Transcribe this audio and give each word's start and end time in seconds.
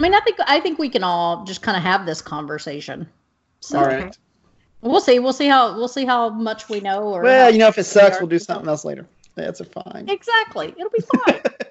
I 0.00 0.02
mean, 0.02 0.14
I 0.14 0.20
think 0.20 0.38
I 0.46 0.60
think 0.60 0.78
we 0.78 0.88
can 0.88 1.04
all 1.04 1.44
just 1.44 1.60
kind 1.60 1.76
of 1.76 1.82
have 1.82 2.06
this 2.06 2.22
conversation. 2.22 3.06
So 3.60 3.78
All 3.80 3.84
right. 3.84 4.16
we'll 4.80 5.02
see. 5.02 5.18
We'll 5.18 5.34
see 5.34 5.46
how 5.46 5.76
we'll 5.76 5.88
see 5.88 6.06
how 6.06 6.30
much 6.30 6.70
we 6.70 6.80
know. 6.80 7.02
Or 7.02 7.20
Well, 7.20 7.52
you 7.52 7.58
know, 7.58 7.68
if 7.68 7.76
it 7.76 7.84
sucks, 7.84 8.18
we'll 8.18 8.26
do 8.26 8.38
something 8.38 8.66
else 8.66 8.82
later. 8.82 9.06
That's 9.34 9.60
a 9.60 9.66
fine. 9.66 10.06
Exactly. 10.08 10.74
It'll 10.74 10.88
be 10.88 11.02
fine. 11.02 11.42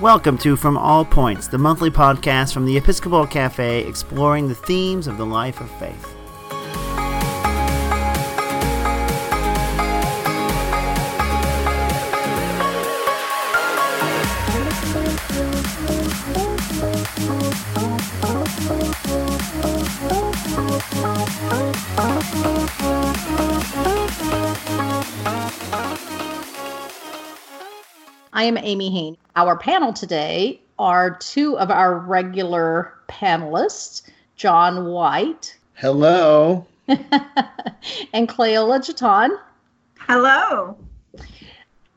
Welcome 0.00 0.38
to 0.38 0.54
From 0.54 0.78
All 0.78 1.04
Points, 1.04 1.48
the 1.48 1.58
monthly 1.58 1.90
podcast 1.90 2.54
from 2.54 2.66
the 2.66 2.76
Episcopal 2.76 3.26
Cafe 3.26 3.84
exploring 3.84 4.46
the 4.46 4.54
themes 4.54 5.08
of 5.08 5.18
the 5.18 5.26
life 5.26 5.60
of 5.60 5.68
faith. 5.72 6.14
I 28.32 28.44
am 28.44 28.56
Amy 28.58 28.90
Hain. 28.92 29.16
Our 29.38 29.56
panel 29.56 29.92
today 29.92 30.60
are 30.80 31.16
two 31.16 31.56
of 31.60 31.70
our 31.70 31.96
regular 31.96 32.92
panelists, 33.08 34.02
John 34.34 34.86
White 34.86 35.56
Hello. 35.74 36.66
and 36.88 38.28
Cleola 38.28 38.80
Jaton. 38.80 39.30
Hello. 40.00 40.76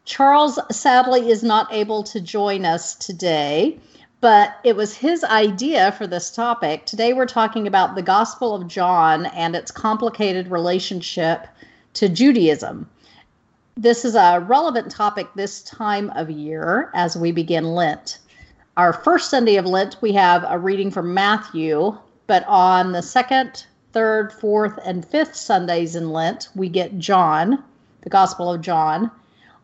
Charles 0.06 0.60
sadly 0.70 1.32
is 1.32 1.42
not 1.42 1.74
able 1.74 2.04
to 2.04 2.22
join 2.22 2.64
us 2.64 2.94
today, 2.94 3.80
but 4.20 4.58
it 4.64 4.76
was 4.76 4.96
his 4.96 5.24
idea 5.24 5.94
for 5.94 6.06
this 6.06 6.30
topic. 6.30 6.86
Today 6.86 7.12
we're 7.12 7.26
talking 7.26 7.66
about 7.66 7.96
the 7.96 8.04
Gospel 8.04 8.54
of 8.54 8.68
John 8.68 9.26
and 9.26 9.56
its 9.56 9.72
complicated 9.72 10.52
relationship 10.52 11.48
to 11.96 12.08
Judaism. 12.08 12.88
This 13.78 14.04
is 14.04 14.16
a 14.16 14.44
relevant 14.48 14.92
topic 14.92 15.30
this 15.34 15.64
time 15.64 16.10
of 16.12 16.30
year 16.30 16.92
as 16.94 17.16
we 17.16 17.32
begin 17.32 17.64
Lent. 17.74 18.20
Our 18.76 18.92
first 18.92 19.30
Sunday 19.30 19.56
of 19.56 19.66
Lent, 19.66 19.96
we 20.02 20.12
have 20.12 20.46
a 20.46 20.60
reading 20.60 20.92
from 20.92 21.14
Matthew, 21.14 21.98
but 22.28 22.44
on 22.48 22.92
the 22.92 23.02
second, 23.02 23.66
third, 23.94 24.34
fourth, 24.34 24.78
and 24.84 25.06
fifth 25.06 25.36
Sundays 25.36 25.96
in 25.96 26.12
Lent, 26.12 26.50
we 26.54 26.68
get 26.68 27.00
John, 27.00 27.64
the 28.02 28.10
Gospel 28.10 28.52
of 28.52 28.60
John. 28.60 29.10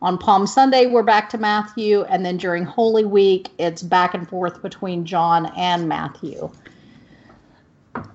On 0.00 0.16
Palm 0.16 0.46
Sunday, 0.46 0.86
we're 0.86 1.02
back 1.02 1.28
to 1.30 1.38
Matthew, 1.38 2.02
and 2.04 2.24
then 2.24 2.38
during 2.38 2.64
Holy 2.64 3.04
Week, 3.04 3.50
it's 3.58 3.82
back 3.82 4.14
and 4.14 4.26
forth 4.26 4.62
between 4.62 5.04
John 5.04 5.52
and 5.54 5.86
Matthew. 5.86 6.50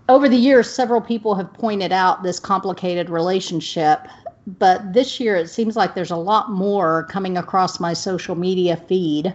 Over 0.09 0.27
the 0.27 0.37
years, 0.37 0.69
several 0.69 1.01
people 1.01 1.35
have 1.35 1.53
pointed 1.53 1.91
out 1.91 2.23
this 2.23 2.39
complicated 2.39 3.11
relationship, 3.11 4.07
but 4.45 4.93
this 4.93 5.19
year 5.19 5.35
it 5.35 5.49
seems 5.49 5.75
like 5.75 5.95
there's 5.95 6.11
a 6.11 6.17
lot 6.17 6.51
more 6.51 7.03
coming 7.05 7.37
across 7.37 7.79
my 7.79 7.93
social 7.93 8.35
media 8.35 8.75
feed 8.75 9.33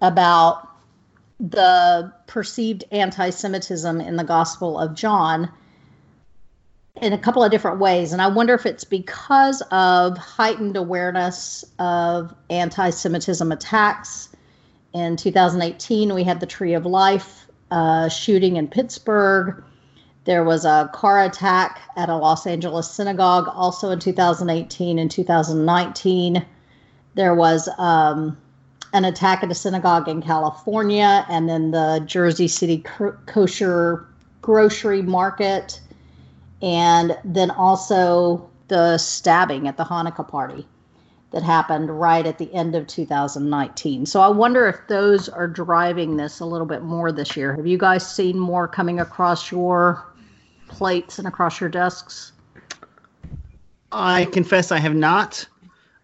about 0.00 0.68
the 1.40 2.12
perceived 2.26 2.84
anti 2.92 3.30
Semitism 3.30 4.00
in 4.00 4.16
the 4.16 4.24
Gospel 4.24 4.78
of 4.78 4.94
John 4.94 5.50
in 7.00 7.12
a 7.12 7.18
couple 7.18 7.42
of 7.42 7.50
different 7.50 7.78
ways. 7.78 8.12
And 8.12 8.20
I 8.20 8.28
wonder 8.28 8.54
if 8.54 8.66
it's 8.66 8.84
because 8.84 9.62
of 9.70 10.18
heightened 10.18 10.76
awareness 10.76 11.64
of 11.78 12.34
anti 12.50 12.90
Semitism 12.90 13.50
attacks. 13.50 14.28
In 14.92 15.16
2018, 15.16 16.12
we 16.12 16.22
had 16.22 16.40
the 16.40 16.46
Tree 16.46 16.74
of 16.74 16.84
Life 16.84 17.46
uh, 17.70 18.08
shooting 18.08 18.56
in 18.56 18.68
Pittsburgh. 18.68 19.64
There 20.24 20.44
was 20.44 20.64
a 20.64 20.88
car 20.92 21.24
attack 21.24 21.80
at 21.96 22.08
a 22.08 22.16
Los 22.16 22.46
Angeles 22.46 22.90
synagogue 22.90 23.48
also 23.52 23.90
in 23.90 23.98
2018 23.98 24.98
and 24.98 25.10
2019. 25.10 26.46
There 27.14 27.34
was 27.34 27.68
um, 27.78 28.36
an 28.92 29.04
attack 29.04 29.42
at 29.42 29.50
a 29.50 29.54
synagogue 29.54 30.08
in 30.08 30.22
California, 30.22 31.26
and 31.28 31.48
then 31.48 31.72
the 31.72 32.02
Jersey 32.06 32.48
City 32.48 32.84
kosher 33.26 34.06
grocery 34.42 35.02
market 35.02 35.80
and 36.60 37.16
then 37.24 37.50
also 37.50 38.48
the 38.68 38.98
stabbing 38.98 39.68
at 39.68 39.76
the 39.76 39.84
Hanukkah 39.84 40.26
party 40.26 40.66
that 41.30 41.42
happened 41.42 41.98
right 41.98 42.26
at 42.26 42.38
the 42.38 42.52
end 42.52 42.74
of 42.74 42.86
2019. 42.86 44.04
So 44.04 44.20
I 44.20 44.28
wonder 44.28 44.68
if 44.68 44.76
those 44.88 45.28
are 45.28 45.48
driving 45.48 46.16
this 46.16 46.40
a 46.40 46.44
little 46.44 46.66
bit 46.66 46.82
more 46.82 47.10
this 47.10 47.36
year. 47.36 47.54
Have 47.56 47.66
you 47.66 47.78
guys 47.78 48.06
seen 48.06 48.38
more 48.38 48.68
coming 48.68 49.00
across 49.00 49.50
your 49.50 50.11
plates 50.72 51.18
and 51.18 51.28
across 51.28 51.60
your 51.60 51.70
desks? 51.70 52.32
I 53.92 54.24
confess 54.26 54.72
I 54.72 54.78
have 54.78 54.94
not. 54.94 55.46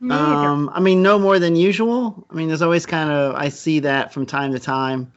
Um, 0.01 0.71
I 0.73 0.79
mean, 0.79 1.03
no 1.03 1.19
more 1.19 1.39
than 1.41 1.57
usual. 1.57 2.25
I 2.31 2.35
mean, 2.35 2.47
there's 2.49 2.63
always 2.63 2.87
kind 2.87 3.11
of, 3.11 3.35
I 3.35 3.49
see 3.49 3.81
that 3.81 4.13
from 4.13 4.27
time 4.27 4.53
to 4.53 4.61
time, 4.61 5.13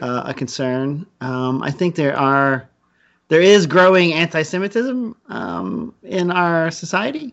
uh, 0.00 0.24
a 0.26 0.34
concern. 0.34 1.06
Um, 1.20 1.62
I 1.62 1.70
think 1.70 1.94
there 1.94 2.18
are, 2.18 2.68
there 3.28 3.40
is 3.40 3.66
growing 3.66 4.12
anti 4.12 4.42
Semitism 4.42 5.14
um, 5.28 5.94
in 6.02 6.32
our 6.32 6.72
society. 6.72 7.32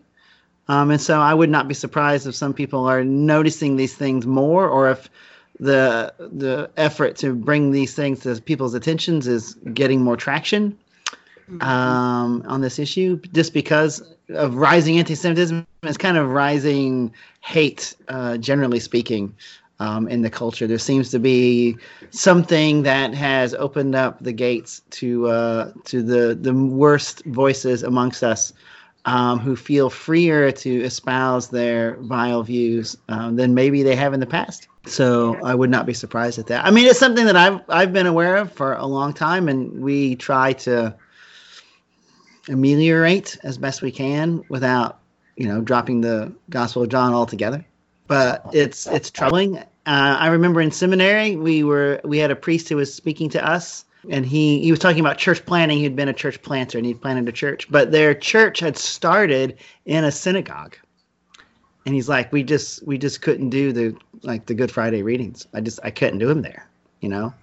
Um, 0.68 0.92
and 0.92 1.00
so 1.00 1.18
I 1.18 1.34
would 1.34 1.50
not 1.50 1.66
be 1.66 1.74
surprised 1.74 2.26
if 2.26 2.36
some 2.36 2.54
people 2.54 2.84
are 2.84 3.02
noticing 3.02 3.76
these 3.76 3.94
things 3.94 4.26
more 4.26 4.68
or 4.68 4.90
if 4.90 5.10
the 5.58 6.12
the 6.18 6.70
effort 6.76 7.16
to 7.16 7.34
bring 7.34 7.72
these 7.72 7.94
things 7.94 8.20
to 8.20 8.40
people's 8.40 8.74
attentions 8.74 9.28
is 9.28 9.54
getting 9.74 10.00
more 10.00 10.16
traction 10.16 10.76
um, 11.60 12.42
on 12.46 12.60
this 12.60 12.78
issue 12.78 13.20
just 13.32 13.52
because 13.52 14.02
of 14.30 14.54
rising 14.54 14.98
anti-Semitism. 14.98 15.66
It's 15.82 15.98
kind 15.98 16.16
of 16.16 16.30
rising 16.30 17.12
hate, 17.40 17.94
uh, 18.08 18.36
generally 18.38 18.80
speaking, 18.80 19.34
um, 19.80 20.08
in 20.08 20.22
the 20.22 20.30
culture. 20.30 20.66
There 20.66 20.78
seems 20.78 21.10
to 21.10 21.18
be 21.18 21.76
something 22.10 22.84
that 22.84 23.14
has 23.14 23.54
opened 23.54 23.94
up 23.94 24.22
the 24.22 24.32
gates 24.32 24.82
to 24.90 25.26
uh, 25.28 25.72
to 25.84 26.02
the 26.02 26.34
the 26.34 26.54
worst 26.54 27.24
voices 27.26 27.82
amongst 27.82 28.22
us. 28.22 28.52
Um, 29.04 29.40
who 29.40 29.56
feel 29.56 29.90
freer 29.90 30.52
to 30.52 30.82
espouse 30.84 31.48
their 31.48 31.96
vile 32.02 32.44
views 32.44 32.96
um, 33.08 33.34
than 33.34 33.52
maybe 33.52 33.82
they 33.82 33.96
have 33.96 34.14
in 34.14 34.20
the 34.20 34.26
past. 34.26 34.68
So 34.86 35.40
I 35.44 35.56
would 35.56 35.70
not 35.70 35.86
be 35.86 35.92
surprised 35.92 36.38
at 36.38 36.46
that. 36.46 36.64
I 36.64 36.70
mean, 36.70 36.86
it's 36.86 37.00
something 37.00 37.26
that 37.26 37.34
I've 37.34 37.60
I've 37.68 37.92
been 37.92 38.06
aware 38.06 38.36
of 38.36 38.52
for 38.52 38.74
a 38.74 38.86
long 38.86 39.12
time, 39.12 39.48
and 39.48 39.82
we 39.82 40.14
try 40.14 40.52
to 40.52 40.94
ameliorate 42.48 43.38
as 43.42 43.58
best 43.58 43.82
we 43.82 43.90
can 43.90 44.42
without 44.48 45.00
you 45.36 45.46
know 45.46 45.60
dropping 45.60 46.00
the 46.00 46.32
gospel 46.50 46.82
of 46.82 46.88
john 46.88 47.12
altogether. 47.12 47.64
But 48.06 48.46
it's 48.52 48.86
it's 48.86 49.10
troubling. 49.10 49.58
Uh, 49.58 49.64
i 49.84 50.28
remember 50.28 50.60
in 50.60 50.70
seminary 50.70 51.36
we 51.36 51.64
were 51.64 52.00
we 52.04 52.18
had 52.18 52.30
a 52.30 52.36
priest 52.36 52.68
who 52.68 52.76
was 52.76 52.92
speaking 52.92 53.28
to 53.30 53.44
us 53.44 53.84
and 54.10 54.26
he 54.26 54.60
he 54.60 54.70
was 54.70 54.80
talking 54.80 55.00
about 55.00 55.18
church 55.18 55.44
planting 55.46 55.78
he'd 55.78 55.96
been 55.96 56.08
a 56.08 56.12
church 56.12 56.40
planter 56.42 56.78
and 56.78 56.86
he'd 56.86 57.00
planted 57.00 57.28
a 57.28 57.32
church. 57.32 57.70
But 57.70 57.90
their 57.92 58.14
church 58.14 58.60
had 58.60 58.76
started 58.76 59.58
in 59.84 60.04
a 60.04 60.12
synagogue. 60.12 60.76
And 61.84 61.94
he's 61.94 62.08
like 62.08 62.32
we 62.32 62.44
just 62.44 62.86
we 62.86 62.98
just 62.98 63.22
couldn't 63.22 63.50
do 63.50 63.72
the 63.72 63.96
like 64.22 64.46
the 64.46 64.54
good 64.54 64.70
friday 64.70 65.02
readings. 65.02 65.46
I 65.52 65.60
just 65.60 65.80
i 65.82 65.90
couldn't 65.90 66.18
do 66.18 66.28
them 66.28 66.42
there 66.42 66.68
you 67.02 67.08
know 67.08 67.34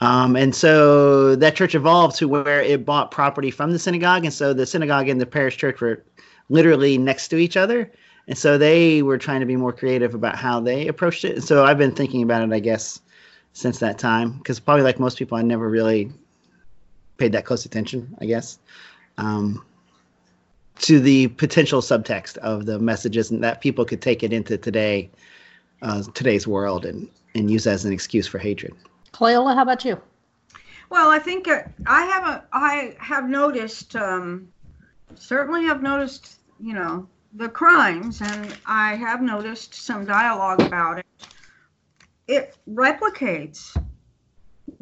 um, 0.00 0.36
and 0.36 0.54
so 0.54 1.36
that 1.36 1.56
church 1.56 1.74
evolved 1.74 2.16
to 2.16 2.28
where 2.28 2.60
it 2.60 2.84
bought 2.84 3.10
property 3.10 3.50
from 3.50 3.72
the 3.72 3.78
synagogue. 3.78 4.24
And 4.24 4.32
so 4.32 4.52
the 4.52 4.66
synagogue 4.66 5.08
and 5.08 5.20
the 5.20 5.26
parish 5.26 5.56
church 5.56 5.80
were 5.80 6.02
literally 6.48 6.98
next 6.98 7.28
to 7.28 7.36
each 7.36 7.56
other. 7.56 7.90
And 8.28 8.36
so 8.36 8.58
they 8.58 9.02
were 9.02 9.18
trying 9.18 9.40
to 9.40 9.46
be 9.46 9.56
more 9.56 9.72
creative 9.72 10.14
about 10.14 10.36
how 10.36 10.60
they 10.60 10.88
approached 10.88 11.24
it. 11.24 11.36
And 11.36 11.44
so 11.44 11.64
I've 11.64 11.78
been 11.78 11.94
thinking 11.94 12.22
about 12.22 12.42
it, 12.42 12.52
I 12.52 12.58
guess, 12.60 13.00
since 13.52 13.78
that 13.78 13.98
time. 13.98 14.32
Because 14.32 14.60
probably 14.60 14.82
like 14.82 15.00
most 15.00 15.16
people, 15.16 15.38
I 15.38 15.42
never 15.42 15.68
really 15.68 16.12
paid 17.16 17.32
that 17.32 17.46
close 17.46 17.64
attention, 17.64 18.14
I 18.20 18.26
guess, 18.26 18.58
um, 19.16 19.64
to 20.80 21.00
the 21.00 21.28
potential 21.28 21.80
subtext 21.80 22.36
of 22.38 22.66
the 22.66 22.78
messages 22.78 23.30
and 23.30 23.42
that 23.42 23.62
people 23.62 23.86
could 23.86 24.02
take 24.02 24.22
it 24.22 24.32
into 24.32 24.58
today, 24.58 25.08
uh, 25.80 26.02
today's 26.12 26.46
world 26.46 26.84
and, 26.84 27.08
and 27.34 27.50
use 27.50 27.66
as 27.66 27.86
an 27.86 27.94
excuse 27.94 28.26
for 28.26 28.38
hatred. 28.38 28.74
Cleola, 29.12 29.54
how 29.54 29.62
about 29.62 29.84
you? 29.84 30.00
Well, 30.88 31.10
I 31.10 31.18
think 31.18 31.48
uh, 31.48 31.62
I 31.86 32.02
haven't. 32.02 32.44
I 32.52 32.94
have 32.98 33.28
noticed. 33.28 33.96
Um, 33.96 34.48
certainly, 35.14 35.64
have 35.64 35.82
noticed. 35.82 36.40
You 36.60 36.74
know 36.74 37.08
the 37.34 37.48
crimes, 37.48 38.20
and 38.22 38.56
I 38.66 38.94
have 38.94 39.20
noticed 39.20 39.74
some 39.74 40.06
dialogue 40.06 40.60
about 40.60 40.98
it. 40.98 41.06
It 42.26 42.56
replicates 42.68 43.76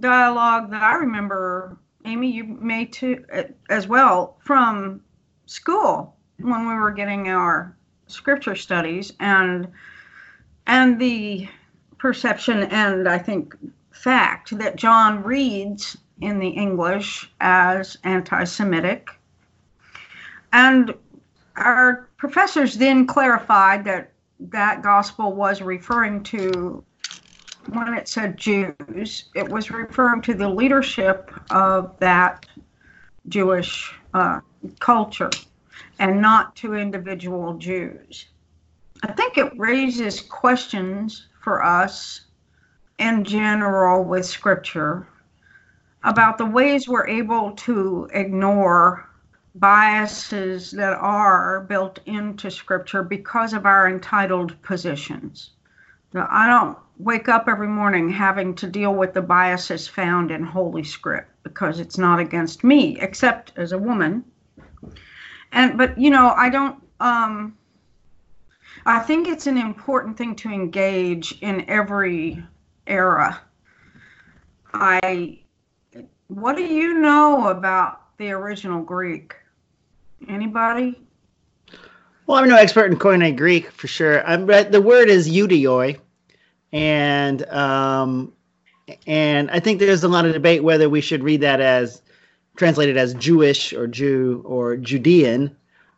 dialogue 0.00 0.70
that 0.70 0.82
I 0.82 0.97
remember, 0.97 1.77
Amy, 2.05 2.31
you 2.31 2.44
may 2.44 2.85
too 2.85 3.25
as 3.69 3.88
well 3.88 4.37
from 4.41 5.00
school 5.47 6.17
when 6.38 6.69
we 6.69 6.75
were 6.75 6.91
getting 6.91 7.29
our 7.29 7.77
scripture 8.06 8.55
studies 8.55 9.12
and 9.20 9.69
and 10.67 11.00
the 11.00 11.49
perception 11.99 12.65
and 12.65 13.09
I 13.09 13.19
think 13.19 13.55
fact 13.94 14.56
that 14.58 14.76
John 14.76 15.23
reads 15.23 15.96
in 16.20 16.38
the 16.38 16.49
English 16.49 17.31
as 17.41 17.96
anti-Semitic, 18.05 19.08
and 20.52 20.94
our 21.56 22.08
professors 22.17 22.76
then 22.76 23.06
clarified 23.06 23.85
that 23.85 24.12
that 24.41 24.82
gospel 24.82 25.32
was 25.32 25.62
referring 25.62 26.23
to 26.25 26.85
when 27.73 27.94
it 27.94 28.08
said 28.08 28.37
Jews, 28.37 29.25
it 29.35 29.49
was 29.49 29.70
referring 29.70 30.20
to 30.23 30.35
the 30.35 30.49
leadership 30.49 31.31
of 31.50 31.99
that 31.99 32.46
Jewish 33.29 33.94
uh, 34.12 34.41
culture 34.81 35.31
and 35.99 36.20
not 36.20 36.55
to 36.56 36.75
individual 36.75 37.55
Jews. 37.55 38.26
I 39.02 39.12
think 39.12 39.38
it 39.38 39.58
raises 39.58 40.20
questions 40.20 41.29
for 41.43 41.64
us 41.64 42.23
in 42.99 43.25
general 43.25 44.05
with 44.05 44.25
Scripture 44.25 45.06
about 46.02 46.38
the 46.38 46.46
ways 46.46 46.88
we're 46.88 47.06
able 47.06 47.52
to 47.52 48.08
ignore 48.12 49.08
biases 49.55 50.70
that 50.73 50.93
are 50.94 51.61
built 51.62 52.00
into 52.06 52.50
Scripture 52.50 53.02
because 53.02 53.52
of 53.52 53.67
our 53.67 53.88
entitled 53.88 54.61
positions. 54.62 55.50
Now, 56.12 56.29
I 56.31 56.46
don't 56.46 56.79
wake 56.99 57.29
up 57.29 57.49
every 57.49 57.69
morning 57.69 58.08
having 58.11 58.55
to 58.56 58.67
deal 58.67 58.94
with 58.94 59.14
the 59.14 59.23
biases 59.23 59.88
found 59.88 60.31
in 60.31 60.44
Holy 60.44 60.85
Script 60.85 61.31
because 61.43 61.81
it's 61.81 61.99
not 61.99 62.20
against 62.20 62.62
me, 62.62 62.99
except 63.00 63.52
as 63.56 63.73
a 63.73 63.79
woman. 63.79 64.25
And 65.52 65.79
but 65.79 65.99
you 65.99 66.11
know, 66.11 66.32
I 66.37 66.50
don't. 66.50 66.82
Um, 67.00 67.56
I 68.87 68.99
think 68.99 69.29
it's 69.29 69.46
an 69.46 69.56
important 69.56 70.17
thing 70.17 70.37
to 70.37 70.50
engage 70.50 71.38
in 71.41 71.69
every 71.69 72.44
era. 72.87 73.41
I. 74.73 75.39
What 76.29 76.57
do 76.57 76.65
you 76.65 76.95
know 76.95 77.49
about 77.49 78.17
the 78.19 78.31
original 78.31 78.83
Greek? 78.83 79.35
Anybody? 80.29 80.99
Well, 82.27 82.39
I'm 82.39 82.49
no 82.49 82.57
expert 82.57 82.91
in 82.91 82.99
Koine 82.99 83.37
Greek 83.37 83.71
for 83.71 83.87
sure. 83.87 84.27
I'm, 84.27 84.47
the 84.47 84.81
word 84.81 85.11
is 85.11 85.29
Ioudaioi, 85.29 86.01
and 86.73 87.47
um, 87.49 88.33
and 89.07 89.51
I 89.51 89.61
think 89.61 89.79
there's 89.79 90.03
a 90.03 90.09
lot 90.09 90.25
of 90.25 90.33
debate 90.33 90.65
whether 90.65 90.89
we 90.89 91.03
should 91.03 91.23
read 91.23 91.43
that 91.43 91.61
as 91.61 92.01
translated 92.57 92.97
as 92.97 93.15
Jewish 93.15 93.73
or 93.73 93.87
Jew 93.87 94.43
or 94.47 94.77
Judean. 94.77 95.55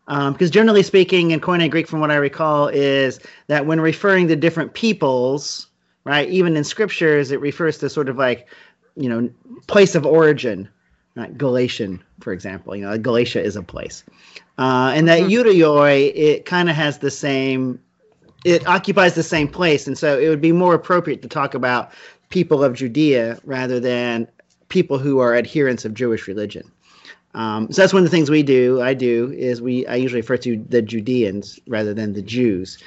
Because 0.06 0.49
um, 0.49 0.53
generally 0.53 0.82
speaking, 0.82 1.32
in 1.32 1.41
Koine 1.41 1.69
Greek, 1.71 1.89
from 1.89 2.00
what 2.00 2.11
I 2.11 2.17
recall, 2.17 2.69
is 2.69 3.21
that 3.49 3.67
when 3.67 3.81
referring 3.81 4.29
to 4.29 4.37
different 4.37 4.75
peoples, 4.75 5.69
right, 6.06 6.29
even 6.31 6.56
in 6.56 6.62
scriptures, 6.62 7.32
it 7.32 7.41
refers 7.41 7.79
to 7.79 7.91
sort 7.91 8.08
of 8.08 8.17
like, 8.17 8.47
you 8.94 9.08
know, 9.08 9.29
place 9.67 9.97
of 9.97 10.06
origin, 10.06 10.69
right? 11.17 11.37
Galatian, 11.37 12.00
for 12.20 12.32
example. 12.32 12.76
You 12.76 12.87
know, 12.87 12.97
Galatia 12.97 13.43
is 13.43 13.56
a 13.56 13.62
place. 13.62 14.05
Uh, 14.56 14.93
and 14.94 15.08
that 15.08 15.23
mm-hmm. 15.23 15.29
it 16.17 16.44
kind 16.47 16.70
of 16.70 16.76
has 16.76 16.99
the 16.99 17.11
same, 17.11 17.81
it 18.44 18.67
occupies 18.69 19.14
the 19.14 19.25
same 19.25 19.49
place. 19.49 19.88
And 19.88 19.99
so 19.99 20.17
it 20.17 20.29
would 20.29 20.41
be 20.41 20.53
more 20.53 20.75
appropriate 20.75 21.23
to 21.23 21.29
talk 21.29 21.55
about 21.55 21.91
people 22.31 22.62
of 22.62 22.75
Judea 22.75 23.41
rather 23.44 23.81
than 23.81 24.29
people 24.69 24.99
who 24.99 25.19
are 25.19 25.35
adherents 25.35 25.85
of 25.85 25.93
Jewish 25.93 26.29
religion. 26.29 26.70
Um, 27.35 27.70
so 27.70 27.82
that's 27.82 27.93
one 27.93 28.03
of 28.03 28.08
the 28.08 28.17
things 28.17 28.31
we 28.31 28.44
do. 28.44 28.81
I 28.81 28.94
do 28.94 29.31
is 29.37 29.61
we 29.61 29.87
I 29.87 29.97
usually 29.97 30.23
refer 30.23 30.38
to 30.38 30.56
the 30.69 30.81
Judeans 30.81 31.61
rather 31.67 31.93
than 31.93 32.14
the 32.14 32.23
Jews. 32.23 32.79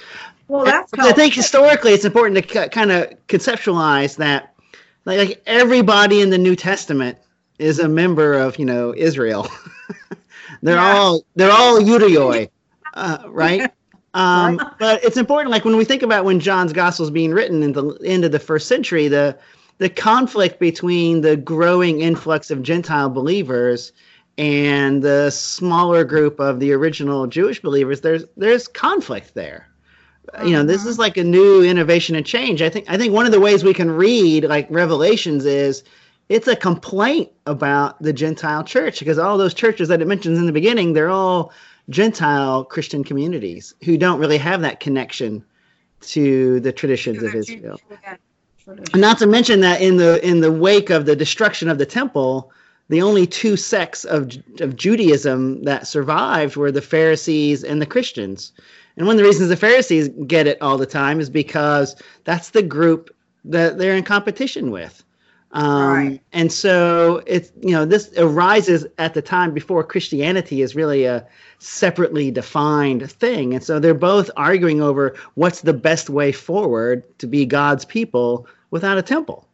Well, 0.49 0.65
that's. 0.65 0.91
I 0.97 1.13
think 1.13 1.33
historically 1.33 1.93
it's 1.93 2.05
important 2.05 2.43
to 2.43 2.63
c- 2.63 2.69
kind 2.69 2.91
of 2.91 3.13
conceptualize 3.27 4.17
that, 4.17 4.55
like, 5.05 5.19
like 5.19 5.43
everybody 5.45 6.21
in 6.21 6.31
the 6.31 6.39
New 6.39 6.55
Testament 6.55 7.17
is 7.59 7.77
a 7.79 7.87
member 7.87 8.33
of 8.33 8.57
you 8.57 8.65
know 8.65 8.93
Israel. 8.97 9.47
they're 10.61 10.75
yeah. 10.75 10.97
all 10.97 11.23
they're 11.35 11.51
all 11.51 11.79
Ioudaioi, 11.79 12.49
uh, 12.95 13.19
right? 13.27 13.71
Um, 14.15 14.59
but 14.79 15.03
it's 15.03 15.17
important, 15.17 15.51
like 15.51 15.65
when 15.65 15.77
we 15.77 15.85
think 15.85 16.01
about 16.01 16.25
when 16.25 16.39
John's 16.39 16.73
Gospel 16.73 17.05
is 17.05 17.11
being 17.11 17.31
written 17.31 17.61
in 17.61 17.73
the 17.73 17.95
end 18.03 18.25
of 18.25 18.31
the 18.31 18.39
first 18.39 18.67
century, 18.67 19.07
the 19.07 19.37
the 19.77 19.89
conflict 19.89 20.59
between 20.59 21.21
the 21.21 21.37
growing 21.37 22.01
influx 22.01 22.49
of 22.49 22.63
Gentile 22.63 23.09
believers 23.09 23.93
and 24.39 25.03
the 25.03 25.29
smaller 25.29 26.03
group 26.03 26.39
of 26.39 26.59
the 26.59 26.71
original 26.71 27.27
Jewish 27.27 27.61
believers, 27.61 28.01
there's 28.01 28.25
there's 28.35 28.67
conflict 28.67 29.35
there. 29.35 29.68
Uh-huh. 30.33 30.45
You 30.45 30.53
know, 30.53 30.63
this 30.63 30.85
is 30.85 30.99
like 30.99 31.17
a 31.17 31.23
new 31.23 31.63
innovation 31.63 32.15
and 32.15 32.25
change. 32.25 32.61
I 32.61 32.69
think 32.69 32.85
I 32.87 32.97
think 32.97 33.13
one 33.13 33.25
of 33.25 33.31
the 33.31 33.39
ways 33.39 33.63
we 33.63 33.73
can 33.73 33.91
read 33.91 34.45
like 34.45 34.67
Revelations 34.69 35.45
is 35.45 35.83
it's 36.29 36.47
a 36.47 36.55
complaint 36.55 37.31
about 37.47 38.01
the 38.01 38.13
Gentile 38.13 38.63
church 38.63 38.99
because 38.99 39.17
all 39.17 39.37
those 39.37 39.53
churches 39.53 39.87
that 39.87 40.01
it 40.01 40.07
mentions 40.07 40.37
in 40.37 40.45
the 40.45 40.51
beginning, 40.51 40.93
they're 40.93 41.09
all 41.09 41.51
Gentile 41.89 42.63
Christian 42.63 43.03
communities 43.03 43.73
who 43.83 43.97
don't 43.97 44.19
really 44.19 44.37
have 44.37 44.61
that 44.61 44.79
connection 44.79 45.43
to 46.01 46.59
the 46.59 46.71
traditions 46.71 47.23
of 47.23 47.33
Israel. 47.33 47.79
Not 48.95 49.17
to 49.17 49.27
mention 49.27 49.61
that 49.61 49.81
in 49.81 49.97
the 49.97 50.25
in 50.25 50.41
the 50.41 50.51
wake 50.51 50.91
of 50.91 51.05
the 51.05 51.15
destruction 51.15 51.69
of 51.69 51.79
the 51.79 51.85
temple, 51.85 52.51
the 52.89 53.01
only 53.01 53.25
two 53.25 53.57
sects 53.57 54.05
of 54.05 54.31
of 54.59 54.75
Judaism 54.75 55.63
that 55.63 55.87
survived 55.87 56.55
were 56.55 56.71
the 56.71 56.81
Pharisees 56.81 57.63
and 57.63 57.81
the 57.81 57.87
Christians. 57.87 58.51
And 58.99 59.07
one 59.07 59.15
of 59.15 59.17
the 59.17 59.23
reasons 59.23 59.47
the 59.47 59.55
Pharisees 59.55 60.09
get 60.27 60.45
it 60.45 60.61
all 60.61 60.77
the 60.77 60.85
time 60.85 61.21
is 61.21 61.29
because 61.29 61.95
that's 62.25 62.49
the 62.49 62.61
group 62.61 63.15
that 63.45 63.77
they're 63.77 63.95
in 63.95 64.03
competition 64.03 64.71
with. 64.71 65.03
Um, 65.53 65.93
right. 65.93 66.21
And 66.33 66.51
so 66.51 67.23
it's 67.25 67.51
you 67.61 67.71
know 67.71 67.85
this 67.85 68.11
arises 68.17 68.85
at 68.99 69.13
the 69.15 69.21
time 69.21 69.53
before 69.53 69.83
Christianity 69.83 70.61
is 70.61 70.75
really 70.75 71.05
a 71.05 71.25
separately 71.59 72.29
defined 72.29 73.09
thing, 73.09 73.55
and 73.55 73.63
so 73.63 73.79
they're 73.79 73.95
both 73.95 74.29
arguing 74.37 74.81
over 74.81 75.15
what's 75.33 75.61
the 75.61 75.73
best 75.73 76.09
way 76.09 76.31
forward 76.31 77.03
to 77.19 77.25
be 77.25 77.45
God's 77.45 77.85
people 77.85 78.45
without 78.69 78.99
a 78.99 79.01
temple. 79.01 79.47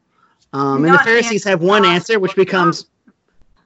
Um, 0.51 0.83
and 0.83 0.94
the 0.95 1.00
Pharisees 1.00 1.44
have 1.45 1.62
one 1.62 1.86
answer, 1.86 2.19
which 2.19 2.36
becomes 2.36 2.88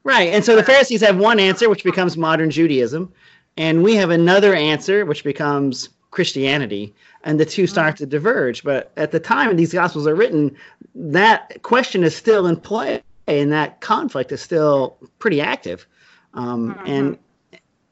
right. 0.04 0.32
And 0.32 0.46
so 0.46 0.56
the 0.56 0.64
Pharisees 0.64 1.02
have 1.02 1.18
one 1.18 1.40
answer, 1.40 1.68
which 1.70 1.84
becomes 1.84 2.16
modern 2.16 2.52
Judaism, 2.52 3.12
and 3.58 3.84
we 3.84 3.96
have 3.96 4.10
another 4.10 4.54
answer, 4.54 5.06
which 5.06 5.24
becomes 5.24 5.90
Christianity. 6.12 6.94
And 7.24 7.40
the 7.40 7.46
two 7.46 7.68
start 7.68 7.98
to 7.98 8.06
diverge. 8.06 8.64
But 8.64 8.92
at 8.96 9.12
the 9.12 9.20
time 9.20 9.56
these 9.58 9.74
Gospels 9.74 10.08
are 10.08 10.16
written, 10.16 10.56
that 10.96 11.62
question 11.64 12.04
is 12.04 12.16
still 12.16 12.48
in 12.48 12.58
play, 12.58 13.04
and 13.28 13.52
that 13.52 13.82
conflict 13.82 14.32
is 14.32 14.42
still 14.42 14.98
pretty 15.20 15.42
active. 15.42 15.86
Um, 16.34 16.74
mm-hmm. 16.74 16.88
And 16.88 17.18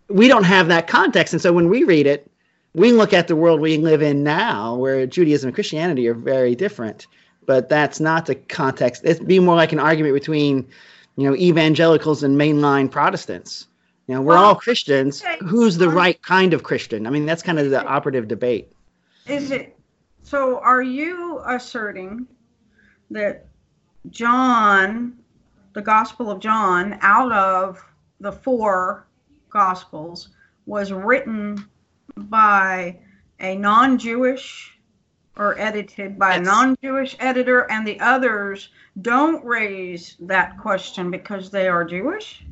we 0.10 0.28
don't 0.30 0.46
have 0.46 0.70
that 0.70 0.88
context. 0.88 1.34
And 1.34 1.42
so 1.42 1.52
when 1.52 1.68
we 1.68 1.84
read 1.84 2.08
it, 2.08 2.32
we 2.74 2.94
look 2.94 3.12
at 3.12 3.28
the 3.28 3.36
world 3.36 3.60
we 3.60 3.78
live 3.78 4.02
in 4.02 4.24
now, 4.24 4.76
where 4.76 5.06
Judaism 5.06 5.50
and 5.50 5.56
Christianity 5.56 6.08
are 6.08 6.14
very 6.14 6.56
different 6.56 7.08
but 7.48 7.70
that's 7.70 8.00
not 8.00 8.28
the 8.28 8.36
context. 8.36 9.02
It'd 9.04 9.26
be 9.26 9.40
more 9.40 9.56
like 9.56 9.72
an 9.72 9.80
argument 9.80 10.14
between, 10.14 10.68
you 11.16 11.28
know, 11.28 11.36
evangelicals 11.36 12.22
and 12.22 12.40
mainline 12.40 12.92
Protestants. 12.92 13.66
You 14.08 14.16
know, 14.16 14.22
we're 14.22 14.36
well, 14.36 14.46
all 14.46 14.56
Christians. 14.56 15.22
Okay. 15.22 15.38
Who's 15.46 15.78
the 15.78 15.90
right 15.90 16.22
kind 16.22 16.54
of 16.54 16.64
Christian? 16.64 17.06
I 17.06 17.10
mean, 17.10 17.26
that's 17.26 17.44
kind 17.44 17.60
of 17.60 17.70
the 17.70 17.86
operative 17.86 18.28
debate. 18.28 18.72
Is 19.26 19.52
it 19.52 19.78
so? 20.24 20.60
Are 20.60 20.82
you 20.82 21.42
asserting 21.46 22.26
that 23.12 23.46
John, 24.10 25.18
the 25.74 25.82
Gospel 25.82 26.32
of 26.32 26.40
John, 26.40 26.98
out 27.02 27.32
of 27.34 27.84
the 28.22 28.32
four 28.32 29.08
Gospels, 29.50 30.30
was 30.66 30.94
written 30.94 31.66
by 32.16 32.98
a 33.42 33.56
non 33.56 33.98
Jewish 33.98 34.78
or 35.38 35.60
edited 35.60 36.18
by 36.18 36.32
yes. 36.32 36.40
a 36.40 36.42
non-Jewish 36.42 37.16
editor, 37.20 37.70
and 37.72 37.88
the 37.88 38.00
others 38.00 38.70
don't 39.02 39.44
raise 39.46 40.16
that 40.20 40.58
question 40.58 41.12
because 41.12 41.52
they 41.52 41.68
are 41.68 41.86
Jewish? 41.86 42.44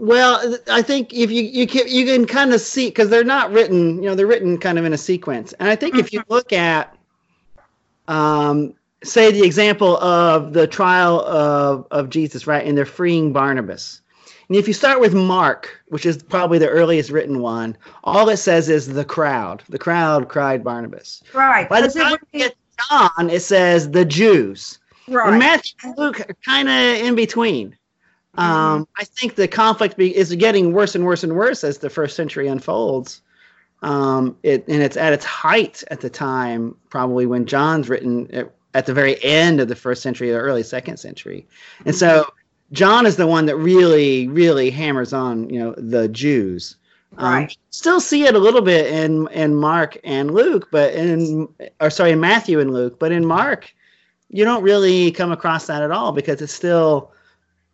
Well, 0.00 0.56
I 0.70 0.80
think 0.80 1.12
if 1.12 1.30
you 1.30 1.42
you 1.42 1.66
can 1.66 1.86
you 1.86 2.06
can 2.06 2.26
kind 2.26 2.54
of 2.54 2.60
see 2.62 2.88
because 2.88 3.10
they're 3.10 3.22
not 3.22 3.52
written, 3.52 4.02
you 4.02 4.08
know, 4.08 4.14
they're 4.14 4.26
written 4.26 4.56
kind 4.56 4.78
of 4.78 4.86
in 4.86 4.94
a 4.94 4.98
sequence. 4.98 5.52
And 5.60 5.68
I 5.68 5.76
think 5.76 5.92
mm-hmm. 5.92 6.00
if 6.00 6.12
you 6.14 6.20
mm-hmm. 6.20 6.32
look 6.32 6.54
at, 6.54 6.96
um, 8.08 8.72
say 9.04 9.30
the 9.30 9.42
example 9.42 9.98
of 9.98 10.54
the 10.54 10.66
trial 10.66 11.20
of 11.20 11.86
of 11.90 12.08
Jesus, 12.08 12.46
right, 12.46 12.66
and 12.66 12.78
they're 12.78 12.86
freeing 12.86 13.34
Barnabas. 13.34 14.00
And 14.48 14.56
if 14.56 14.66
you 14.66 14.72
start 14.72 15.00
with 15.00 15.12
Mark, 15.12 15.78
which 15.88 16.06
is 16.06 16.22
probably 16.22 16.58
the 16.58 16.68
earliest 16.68 17.10
written 17.10 17.40
one, 17.40 17.76
all 18.02 18.30
it 18.30 18.38
says 18.38 18.70
is 18.70 18.86
the 18.88 19.04
crowd. 19.04 19.62
The 19.68 19.78
crowd 19.78 20.28
cried 20.28 20.64
Barnabas. 20.64 21.22
Right. 21.34 21.68
By 21.68 21.82
the 21.82 21.88
time 21.88 22.16
you 22.32 22.40
get 22.40 22.56
John, 22.88 23.28
it 23.28 23.42
says 23.42 23.90
the 23.90 24.06
Jews. 24.06 24.78
Right. 25.08 25.28
And 25.28 25.38
Matthew 25.38 25.74
and 25.84 25.98
Luke 25.98 26.20
are 26.20 26.34
kind 26.44 26.68
of 26.70 27.06
in 27.06 27.14
between. 27.14 27.76
Um, 28.36 28.86
I 28.96 29.04
think 29.04 29.34
the 29.34 29.48
conflict 29.48 29.96
be, 29.96 30.16
is 30.16 30.34
getting 30.36 30.72
worse 30.72 30.94
and 30.94 31.04
worse 31.04 31.24
and 31.24 31.34
worse 31.34 31.64
as 31.64 31.78
the 31.78 31.90
first 31.90 32.16
century 32.16 32.48
unfolds. 32.48 33.22
Um, 33.82 34.36
it, 34.42 34.66
and 34.68 34.82
it's 34.82 34.96
at 34.96 35.12
its 35.12 35.24
height 35.24 35.82
at 35.90 36.00
the 36.00 36.10
time, 36.10 36.76
probably 36.90 37.26
when 37.26 37.46
John's 37.46 37.88
written 37.88 38.32
at, 38.34 38.52
at 38.74 38.86
the 38.86 38.94
very 38.94 39.22
end 39.24 39.60
of 39.60 39.68
the 39.68 39.74
first 39.74 40.02
century 40.02 40.32
or 40.32 40.40
early 40.40 40.62
second 40.62 40.98
century. 40.98 41.46
And 41.86 41.94
so 41.94 42.32
John 42.72 43.04
is 43.06 43.16
the 43.16 43.26
one 43.26 43.46
that 43.46 43.56
really, 43.56 44.28
really 44.28 44.70
hammers 44.70 45.12
on, 45.12 45.50
you 45.50 45.58
know, 45.58 45.74
the 45.76 46.08
Jews. 46.08 46.76
Um, 47.16 47.34
Right. 47.34 47.56
Still 47.70 48.00
see 48.00 48.24
it 48.24 48.34
a 48.34 48.38
little 48.38 48.62
bit 48.62 48.92
in 48.92 49.26
in 49.28 49.54
Mark 49.56 49.98
and 50.04 50.32
Luke, 50.32 50.68
but 50.70 50.94
in 50.94 51.48
or 51.80 51.90
sorry, 51.90 52.12
in 52.12 52.20
Matthew 52.20 52.60
and 52.60 52.72
Luke, 52.72 52.98
but 52.98 53.10
in 53.10 53.26
Mark, 53.26 53.74
you 54.28 54.44
don't 54.44 54.62
really 54.62 55.10
come 55.10 55.32
across 55.32 55.66
that 55.66 55.82
at 55.82 55.90
all 55.90 56.12
because 56.12 56.40
it's 56.40 56.52
still 56.52 57.12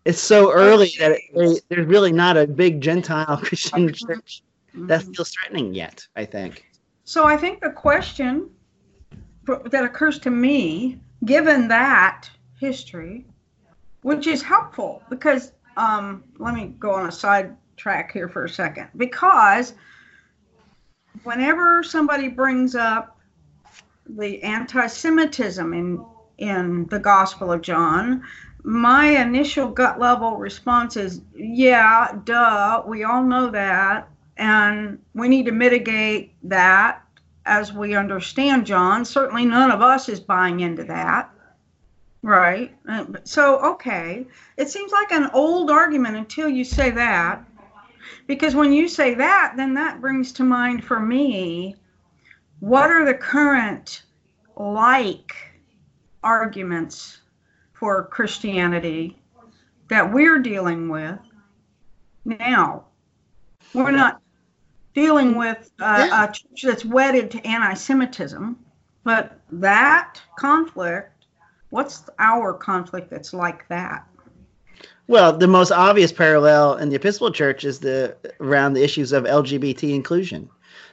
it's 0.06 0.20
so 0.20 0.52
early 0.52 0.92
that 1.00 1.12
it, 1.12 1.22
they, 1.34 1.60
there's 1.68 1.86
really 1.86 2.12
not 2.12 2.36
a 2.36 2.46
big 2.46 2.80
Gentile 2.80 3.36
Christian 3.42 3.92
church 3.92 4.42
that 4.75 5.02
feels 5.02 5.30
threatening 5.30 5.75
yet. 5.75 6.06
I 6.14 6.25
think. 6.25 6.64
So 7.04 7.25
I 7.25 7.36
think 7.36 7.60
the 7.60 7.70
question 7.70 8.50
that 9.46 9.84
occurs 9.84 10.18
to 10.20 10.30
me, 10.30 11.00
given 11.25 11.68
that 11.68 12.28
history, 12.58 13.26
which 14.02 14.26
is 14.26 14.42
helpful 14.42 15.02
because 15.10 15.52
um, 15.76 16.25
let 16.38 16.54
me 16.54 16.75
go 16.78 16.92
on 16.92 17.08
a 17.08 17.12
side 17.12 17.56
track 17.76 18.12
here 18.12 18.28
for 18.28 18.44
a 18.44 18.48
second 18.48 18.88
because 18.96 19.75
whenever 21.25 21.82
somebody 21.82 22.28
brings 22.28 22.75
up 22.75 23.18
the 24.08 24.42
anti-Semitism 24.42 25.75
in 25.75 26.04
in 26.38 26.86
the 26.86 26.98
Gospel 26.98 27.50
of 27.50 27.62
John, 27.62 28.22
my 28.66 29.06
initial 29.06 29.68
gut 29.68 30.00
level 30.00 30.38
response 30.38 30.96
is, 30.96 31.20
yeah, 31.37 32.18
duh, 32.25 32.82
we 32.85 33.04
all 33.04 33.23
know 33.23 33.49
that, 33.49 34.08
and 34.38 34.99
we 35.14 35.28
need 35.28 35.46
to 35.46 35.52
mitigate 35.52 36.35
that 36.42 37.00
as 37.44 37.73
we 37.73 37.94
understand 37.94 38.66
John. 38.66 39.04
Certainly, 39.04 39.46
none 39.46 39.70
of 39.70 39.82
us 39.82 40.08
is 40.08 40.18
buying 40.18 40.61
into 40.61 40.82
that. 40.82 41.30
Right. 42.23 42.75
So, 43.23 43.61
okay. 43.75 44.26
It 44.56 44.68
seems 44.68 44.90
like 44.90 45.12
an 45.12 45.30
old 45.32 45.70
argument 45.70 46.16
until 46.16 46.49
you 46.49 46.64
say 46.64 46.90
that. 46.90 47.44
Because 48.26 48.56
when 48.56 48.73
you 48.73 48.88
say 48.88 49.14
that, 49.14 49.54
then 49.56 49.75
that 49.75 50.00
brings 50.00 50.32
to 50.32 50.42
mind 50.42 50.82
for 50.82 50.99
me 50.99 51.76
what 52.58 52.90
are 52.90 53.04
the 53.04 53.14
current 53.14 54.02
like 54.56 55.32
arguments 56.25 57.20
for 57.78 58.04
Christianity 58.04 59.18
that 59.88 60.12
we're 60.12 60.38
dealing 60.38 60.88
with 60.88 61.18
now? 62.25 62.87
We're 63.75 63.90
not 63.90 64.21
dealing 64.95 65.37
with 65.37 65.71
uh, 65.80 66.09
a 66.12 66.33
church 66.33 66.62
that's 66.62 66.85
wedded 66.85 67.30
to 67.33 67.47
anti 67.47 67.75
Semitism, 67.75 68.59
but 69.04 69.38
that 69.52 70.21
conflict, 70.38 71.26
what's 71.71 72.04
our 72.18 72.54
conflict 72.54 73.11
that's 73.11 73.33
like 73.33 73.68
that? 73.68 74.06
Well, 75.09 75.37
the 75.37 75.47
most 75.47 75.71
obvious 75.71 76.11
parallel 76.11 76.76
in 76.78 76.88
the 76.88 76.97
Episcopal 76.97 77.30
Church 77.30 77.64
is 77.64 77.78
the 77.78 78.16
around 78.40 78.73
the 78.73 78.83
issues 78.83 79.12
of 79.12 79.25
LGBT 79.25 79.95
inclusion. 79.95 80.50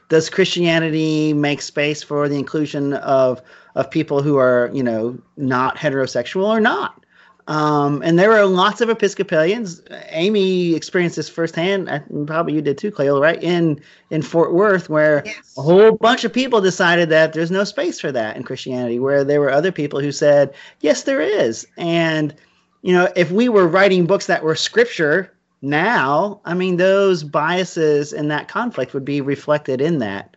Does 0.10 0.30
Christianity 0.30 1.34
make 1.34 1.62
space 1.62 2.04
for 2.04 2.30
the 2.30 2.38
inclusion 2.38 2.94
of 2.94 3.42
of 3.76 3.90
people 3.92 4.22
who 4.22 4.38
are, 4.38 4.70
you 4.74 4.84
know, 4.84 5.18
not 5.38 5.78
heterosexual 5.78 6.46
or 6.46 6.60
not? 6.60 7.00
Um, 7.46 8.02
and 8.06 8.18
there 8.18 8.32
are 8.32 8.46
lots 8.46 8.80
of 8.80 8.90
Episcopalians. 8.90 9.82
Amy 10.12 10.76
experienced 10.76 11.18
this 11.18 11.28
firsthand. 11.28 11.90
I- 11.90 12.02
Probably 12.26 12.54
you 12.54 12.62
did 12.62 12.78
too, 12.78 12.90
Cleo, 12.90 13.20
right? 13.20 13.42
In 13.44 13.82
in 14.12 14.22
Fort 14.22 14.54
Worth, 14.54 14.88
where 14.90 15.24
Yes. 15.26 15.54
a 15.58 15.62
whole 15.62 15.92
bunch 15.92 16.24
of 16.24 16.32
people 16.32 16.62
decided 16.62 17.10
that 17.10 17.34
there's 17.34 17.52
no 17.52 17.66
space 17.66 18.00
for 18.00 18.14
that 18.14 18.38
in 18.38 18.44
Christianity, 18.44 18.98
where 18.98 19.26
there 19.26 19.42
were 19.42 19.52
other 19.52 19.74
people 19.74 20.00
who 20.00 20.12
said, 20.14 20.54
yes, 20.80 21.04
there 21.04 21.20
is. 21.20 21.68
And, 21.78 22.34
you 22.82 22.94
know, 22.94 23.10
if 23.16 23.30
we 23.30 23.50
were 23.50 23.68
writing 23.68 24.06
books 24.06 24.28
that 24.28 24.44
were 24.44 24.56
scripture 24.56 25.30
now, 25.62 26.40
I 26.46 26.54
mean, 26.54 26.78
those 26.78 27.24
biases 27.26 28.14
and 28.14 28.32
that 28.32 28.48
conflict 28.48 28.94
would 28.94 29.06
be 29.06 29.20
reflected 29.20 29.82
in 29.82 30.00
that. 30.00 30.33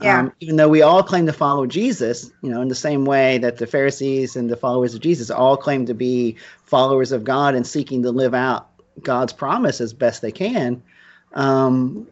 Yeah. 0.00 0.20
Um, 0.20 0.32
even 0.40 0.56
though 0.56 0.68
we 0.68 0.82
all 0.82 1.02
claim 1.02 1.26
to 1.26 1.32
follow 1.32 1.66
Jesus, 1.66 2.30
you 2.42 2.50
know, 2.50 2.60
in 2.60 2.68
the 2.68 2.74
same 2.74 3.04
way 3.04 3.38
that 3.38 3.56
the 3.56 3.66
Pharisees 3.66 4.36
and 4.36 4.50
the 4.50 4.56
followers 4.56 4.94
of 4.94 5.00
Jesus 5.00 5.30
all 5.30 5.56
claim 5.56 5.86
to 5.86 5.94
be 5.94 6.36
followers 6.64 7.12
of 7.12 7.24
God 7.24 7.54
and 7.54 7.66
seeking 7.66 8.02
to 8.02 8.10
live 8.10 8.34
out 8.34 8.68
God's 9.02 9.32
promise 9.32 9.80
as 9.80 9.92
best 9.92 10.22
they 10.22 10.32
can, 10.32 10.82
um, 11.34 12.06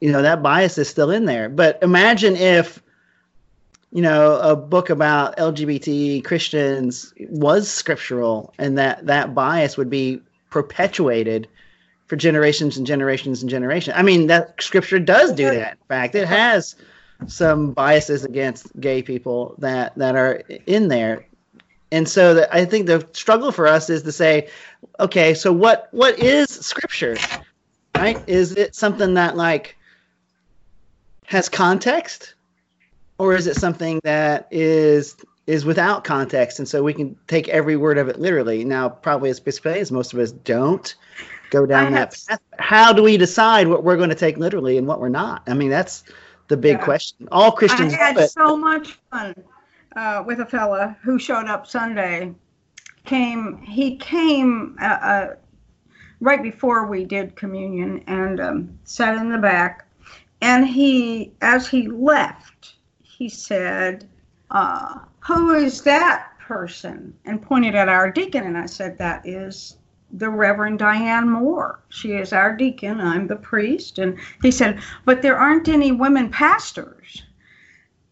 you 0.00 0.10
know, 0.10 0.22
that 0.22 0.42
bias 0.42 0.78
is 0.78 0.88
still 0.88 1.10
in 1.10 1.24
there. 1.24 1.48
But 1.48 1.78
imagine 1.82 2.36
if, 2.36 2.82
you 3.92 4.02
know, 4.02 4.38
a 4.38 4.56
book 4.56 4.90
about 4.90 5.36
LGBT 5.36 6.24
Christians 6.24 7.12
was 7.28 7.70
scriptural 7.70 8.54
and 8.58 8.78
that 8.78 9.06
that 9.06 9.34
bias 9.34 9.76
would 9.76 9.90
be 9.90 10.20
perpetuated 10.50 11.48
for 12.06 12.16
generations 12.16 12.76
and 12.76 12.86
generations 12.86 13.42
and 13.42 13.50
generations. 13.50 13.94
I 13.96 14.02
mean, 14.02 14.26
that 14.26 14.60
scripture 14.60 14.98
does 14.98 15.32
do 15.32 15.44
that. 15.44 15.72
In 15.72 15.86
fact, 15.88 16.14
it 16.14 16.26
has 16.26 16.74
some 17.26 17.72
biases 17.72 18.24
against 18.24 18.78
gay 18.80 19.02
people 19.02 19.54
that 19.58 19.96
that 19.96 20.16
are 20.16 20.42
in 20.66 20.88
there. 20.88 21.26
And 21.92 22.08
so 22.08 22.34
the, 22.34 22.54
I 22.54 22.64
think 22.64 22.86
the 22.86 23.06
struggle 23.12 23.50
for 23.50 23.66
us 23.66 23.90
is 23.90 24.02
to 24.04 24.12
say, 24.12 24.48
okay, 25.00 25.34
so 25.34 25.52
what 25.52 25.88
what 25.92 26.18
is 26.18 26.48
scripture? 26.48 27.16
Right? 27.96 28.22
Is 28.26 28.52
it 28.52 28.74
something 28.74 29.14
that 29.14 29.36
like 29.36 29.76
has 31.30 31.48
context 31.48 32.34
or 33.18 33.36
is 33.36 33.46
it 33.46 33.54
something 33.54 34.00
that 34.02 34.48
is 34.50 35.16
is 35.46 35.64
without 35.64 36.04
context 36.04 36.58
and 36.58 36.68
so 36.68 36.82
we 36.82 36.92
can 36.92 37.16
take 37.28 37.48
every 37.48 37.76
word 37.76 37.98
of 37.98 38.08
it 38.08 38.18
literally 38.18 38.64
now 38.64 38.88
probably 38.88 39.30
as 39.30 39.38
Episcopalians 39.38 39.92
most 39.92 40.12
of 40.12 40.18
us 40.18 40.32
don't 40.32 40.96
go 41.50 41.66
down 41.66 41.88
I 41.88 41.90
that 41.90 41.98
have- 41.98 42.26
path 42.28 42.40
how 42.58 42.92
do 42.92 43.02
we 43.02 43.16
decide 43.16 43.68
what 43.68 43.84
we're 43.84 43.96
going 43.96 44.08
to 44.10 44.16
take 44.16 44.38
literally 44.38 44.76
and 44.76 44.86
what 44.86 45.00
we're 45.00 45.08
not 45.08 45.42
i 45.46 45.54
mean 45.54 45.70
that's 45.70 46.02
the 46.50 46.56
big 46.56 46.78
Yeah. 46.78 46.84
question 46.84 47.28
all 47.32 47.52
christians 47.52 47.94
I 47.94 47.96
had 47.96 48.30
so 48.30 48.56
much 48.56 48.98
fun 49.10 49.34
uh, 49.96 50.22
with 50.26 50.40
a 50.40 50.46
fella 50.46 50.96
who 51.02 51.18
showed 51.18 51.46
up 51.46 51.66
Sunday. 51.66 52.34
Came 53.04 53.58
he 53.62 53.96
came 53.96 54.76
uh, 54.80 54.84
uh, 54.84 55.34
right 56.20 56.42
before 56.42 56.86
we 56.86 57.04
did 57.04 57.34
communion 57.34 58.04
and 58.06 58.40
um, 58.40 58.78
sat 58.84 59.16
in 59.16 59.30
the 59.30 59.38
back, 59.38 59.86
and 60.42 60.66
he 60.66 61.32
as 61.40 61.66
he 61.66 61.88
left 61.88 62.74
he 63.02 63.28
said, 63.28 64.08
uh, 64.50 64.98
"Who 65.20 65.54
is 65.54 65.82
that 65.82 66.32
person?" 66.40 67.14
and 67.24 67.40
pointed 67.40 67.74
at 67.74 67.88
our 67.88 68.10
deacon, 68.10 68.44
and 68.44 68.58
I 68.58 68.66
said, 68.66 68.98
"That 68.98 69.26
is." 69.26 69.76
The 70.12 70.28
Reverend 70.28 70.78
Diane 70.78 71.28
Moore. 71.28 71.80
She 71.88 72.12
is 72.12 72.32
our 72.32 72.54
deacon. 72.56 73.00
I'm 73.00 73.26
the 73.26 73.36
priest. 73.36 73.98
And 73.98 74.18
he 74.42 74.50
said, 74.50 74.80
But 75.04 75.22
there 75.22 75.38
aren't 75.38 75.68
any 75.68 75.92
women 75.92 76.30
pastors. 76.30 77.22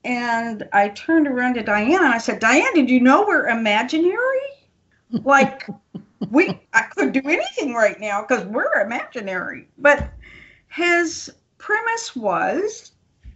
And 0.05 0.69
I 0.73 0.89
turned 0.91 1.27
around 1.27 1.55
to 1.55 1.63
Diane 1.63 2.05
and 2.05 2.15
I 2.15 2.19
said, 2.19 2.39
Diane, 2.39 2.73
did 2.75 2.89
you 2.89 3.01
know 3.01 3.27
we're 3.27 3.49
imaginary? 3.49 4.17
Like 5.11 5.67
we 6.31 6.61
I 6.73 6.83
could 6.83 7.13
do 7.13 7.23
anything 7.25 7.75
right 7.75 7.99
now 7.99 8.23
because 8.23 8.45
we're 8.47 8.81
imaginary. 8.81 9.69
But 9.79 10.11
his 10.69 11.31
premise 11.59 12.15
was 12.15 12.93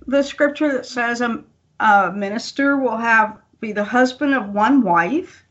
the 0.06 0.22
scripture 0.22 0.72
that 0.72 0.86
says 0.86 1.20
a, 1.20 1.42
a 1.80 2.12
minister 2.12 2.76
will 2.76 2.96
have 2.96 3.38
be 3.60 3.72
the 3.72 3.84
husband 3.84 4.34
of 4.34 4.50
one 4.50 4.82
wife 4.82 5.44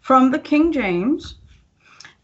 from 0.00 0.30
the 0.30 0.38
King 0.38 0.72
James. 0.72 1.36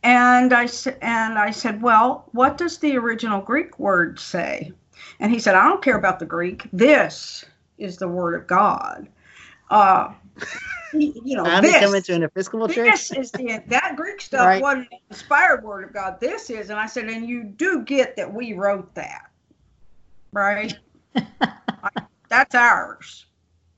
And 0.02 0.52
I 0.52 0.66
said, 0.66 0.99
and 1.00 1.38
I 1.38 1.50
said, 1.50 1.80
well, 1.80 2.28
what 2.32 2.59
does 2.59 2.78
the 2.78 2.97
original 2.97 3.40
Greek 3.40 3.78
word 3.78 4.18
say? 4.18 4.73
And 5.21 5.32
he 5.32 5.38
said, 5.38 5.54
I 5.54 5.68
don't 5.68 5.82
care 5.82 5.97
about 5.97 6.18
the 6.18 6.26
Greek. 6.26 6.66
This 6.73 7.44
is 7.78 7.97
the 7.97 8.09
word 8.09 8.35
of 8.35 8.47
God. 8.47 9.09
Uh, 9.71 10.12
you 10.92 11.37
know, 11.37 11.44
how 11.44 11.61
do 11.61 11.68
you 11.68 11.75
come 11.75 11.92
this, 11.92 12.09
an 12.09 12.23
episcopal 12.25 12.68
church 12.68 12.85
this 12.85 13.12
is 13.12 13.30
the 13.32 13.62
that 13.68 13.94
Greek 13.97 14.21
stuff 14.21 14.47
Right. 14.47 14.62
wasn't 14.62 14.90
the 14.90 14.97
inspired 15.11 15.64
word 15.64 15.85
of 15.85 15.92
God. 15.92 16.21
This 16.21 16.50
is, 16.50 16.71
and 16.71 16.78
I 16.78 16.87
said, 16.87 17.09
and 17.09 17.28
you 17.28 17.44
do 17.44 17.82
get 17.82 18.16
that 18.16 18.32
we 18.32 18.52
wrote 18.54 18.94
that, 18.94 19.30
right? 20.32 20.76
That's 22.28 22.54
ours. 22.54 23.26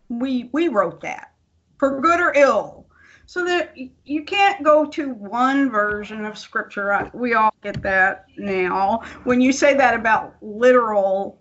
We 0.09 0.49
we 0.53 0.69
wrote 0.69 1.01
that 1.03 1.33
for 1.79 2.01
good 2.01 2.21
or 2.21 2.33
ill. 2.35 2.84
So 3.27 3.45
that 3.45 3.75
you 4.05 4.25
can't 4.25 4.63
go 4.63 4.87
to 4.87 5.11
one 5.11 5.71
version 5.71 6.25
of 6.25 6.37
scripture. 6.39 7.11
We 7.15 7.35
all 7.35 7.55
get 7.63 7.83
that 7.83 8.27
now. 8.37 9.03
When 9.25 9.41
you 9.41 9.53
say 9.53 9.75
that 9.75 9.95
about 9.95 10.37
literal 10.43 11.41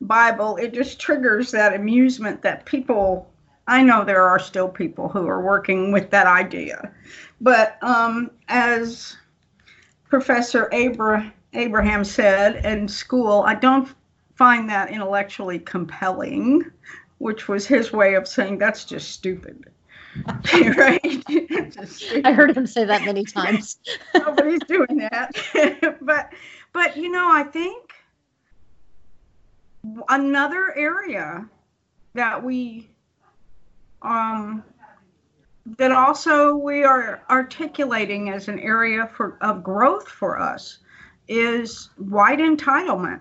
Bible, 0.00 0.56
it 0.56 0.74
just 0.74 0.98
triggers 0.98 1.50
that 1.52 1.74
amusement 1.74 2.42
that 2.42 2.64
people 2.64 3.30
I 3.70 3.84
know 3.84 4.04
there 4.04 4.26
are 4.26 4.40
still 4.40 4.68
people 4.68 5.08
who 5.08 5.28
are 5.28 5.42
working 5.42 5.92
with 5.92 6.10
that 6.10 6.26
idea, 6.26 6.92
but 7.40 7.78
um, 7.84 8.32
as 8.48 9.16
Professor 10.08 10.68
Abra- 10.72 11.32
Abraham 11.52 12.02
said 12.02 12.64
in 12.64 12.88
school, 12.88 13.44
I 13.46 13.54
don't 13.54 13.94
find 14.34 14.68
that 14.68 14.90
intellectually 14.90 15.60
compelling, 15.60 16.64
which 17.18 17.46
was 17.46 17.64
his 17.64 17.92
way 17.92 18.14
of 18.14 18.26
saying 18.26 18.58
that's 18.58 18.84
just 18.84 19.12
stupid. 19.12 19.70
right? 20.76 21.24
I 22.24 22.32
heard 22.32 22.56
him 22.56 22.66
say 22.66 22.84
that 22.84 23.04
many 23.04 23.24
times. 23.24 23.78
Nobody's 24.14 24.60
doing 24.66 24.96
that. 24.98 25.98
but 26.00 26.32
but 26.72 26.96
you 26.96 27.10
know, 27.10 27.30
I 27.30 27.44
think 27.44 27.92
another 30.08 30.76
area 30.76 31.48
that 32.14 32.42
we 32.42 32.90
um 34.02 34.64
that 35.78 35.92
also 35.92 36.56
we 36.56 36.84
are 36.84 37.22
articulating 37.30 38.30
as 38.30 38.48
an 38.48 38.58
area 38.58 39.08
for 39.14 39.38
of 39.40 39.62
growth 39.62 40.08
for 40.08 40.40
us 40.40 40.78
is 41.28 41.90
white 41.96 42.40
entitlement 42.40 43.20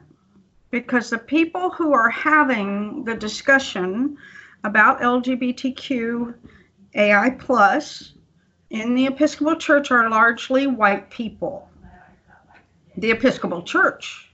because 0.72 1.10
the 1.10 1.18
people 1.18 1.70
who 1.70 1.94
are 1.94 2.10
having 2.10 3.04
the 3.04 3.16
discussion 3.16 4.18
about 4.64 5.02
LGBTQ 5.02 6.34
AI 6.94 7.30
plus 7.32 8.14
in 8.70 8.96
the 8.96 9.08
Episcopal 9.08 9.56
Church 9.56 9.92
are 9.92 10.10
largely 10.10 10.68
white 10.68 11.10
people. 11.10 11.70
The 12.98 13.12
Episcopal 13.12 13.64
Church 13.64 14.32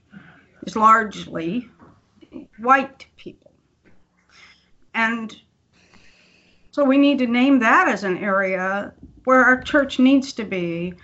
is 0.66 0.76
largely 0.76 1.68
white 2.58 3.06
people. 3.16 3.52
And 4.94 5.36
so 6.70 6.84
we 6.84 6.98
need 6.98 7.18
to 7.18 7.26
name 7.26 7.58
that 7.60 7.88
as 7.88 8.04
an 8.04 8.18
area 8.18 8.92
where 9.24 9.44
our 9.44 9.60
church 9.62 9.98
needs 9.98 10.32
to 10.34 10.44
be 10.44 10.94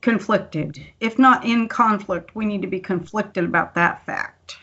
conflicted. 0.00 0.84
If 1.00 1.18
not 1.18 1.44
in 1.44 1.68
conflict, 1.68 2.34
we 2.34 2.44
need 2.44 2.62
to 2.62 2.68
be 2.68 2.80
conflicted 2.80 3.44
about 3.44 3.74
that 3.74 4.04
fact. 4.04 4.56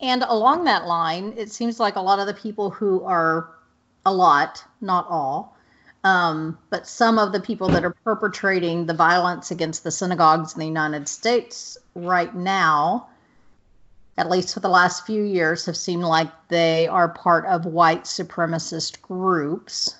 And 0.00 0.24
along 0.24 0.64
that 0.64 0.86
line, 0.86 1.32
it 1.36 1.50
seems 1.50 1.78
like 1.78 1.96
a 1.96 2.00
lot 2.00 2.18
of 2.18 2.26
the 2.26 2.34
people 2.34 2.70
who 2.70 3.02
are 3.04 3.50
a 4.04 4.12
lot, 4.12 4.64
not 4.80 5.06
all, 5.08 5.56
um, 6.04 6.58
but 6.70 6.86
some 6.86 7.18
of 7.18 7.32
the 7.32 7.40
people 7.40 7.68
that 7.68 7.84
are 7.84 7.94
perpetrating 8.04 8.86
the 8.86 8.94
violence 8.94 9.50
against 9.50 9.84
the 9.84 9.90
synagogues 9.90 10.54
in 10.54 10.60
the 10.60 10.66
United 10.66 11.06
States 11.08 11.78
right 11.94 12.34
now, 12.34 13.06
at 14.16 14.28
least 14.28 14.52
for 14.52 14.60
the 14.60 14.68
last 14.68 15.06
few 15.06 15.22
years, 15.22 15.64
have 15.66 15.76
seemed 15.76 16.02
like 16.02 16.28
they 16.48 16.88
are 16.88 17.08
part 17.08 17.46
of 17.46 17.66
white 17.66 18.04
supremacist 18.04 19.00
groups. 19.00 19.96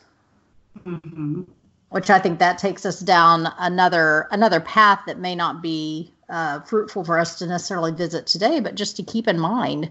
Mm-hmm. 0.84 1.42
Which 1.90 2.10
I 2.10 2.18
think 2.18 2.38
that 2.38 2.58
takes 2.58 2.86
us 2.86 3.00
down 3.00 3.52
another 3.58 4.26
another 4.30 4.60
path 4.60 5.00
that 5.06 5.18
may 5.18 5.34
not 5.34 5.60
be 5.60 6.10
uh, 6.30 6.60
fruitful 6.60 7.04
for 7.04 7.18
us 7.18 7.38
to 7.38 7.46
necessarily 7.46 7.92
visit 7.92 8.26
today, 8.26 8.60
but 8.60 8.74
just 8.74 8.96
to 8.96 9.02
keep 9.02 9.28
in 9.28 9.38
mind 9.38 9.90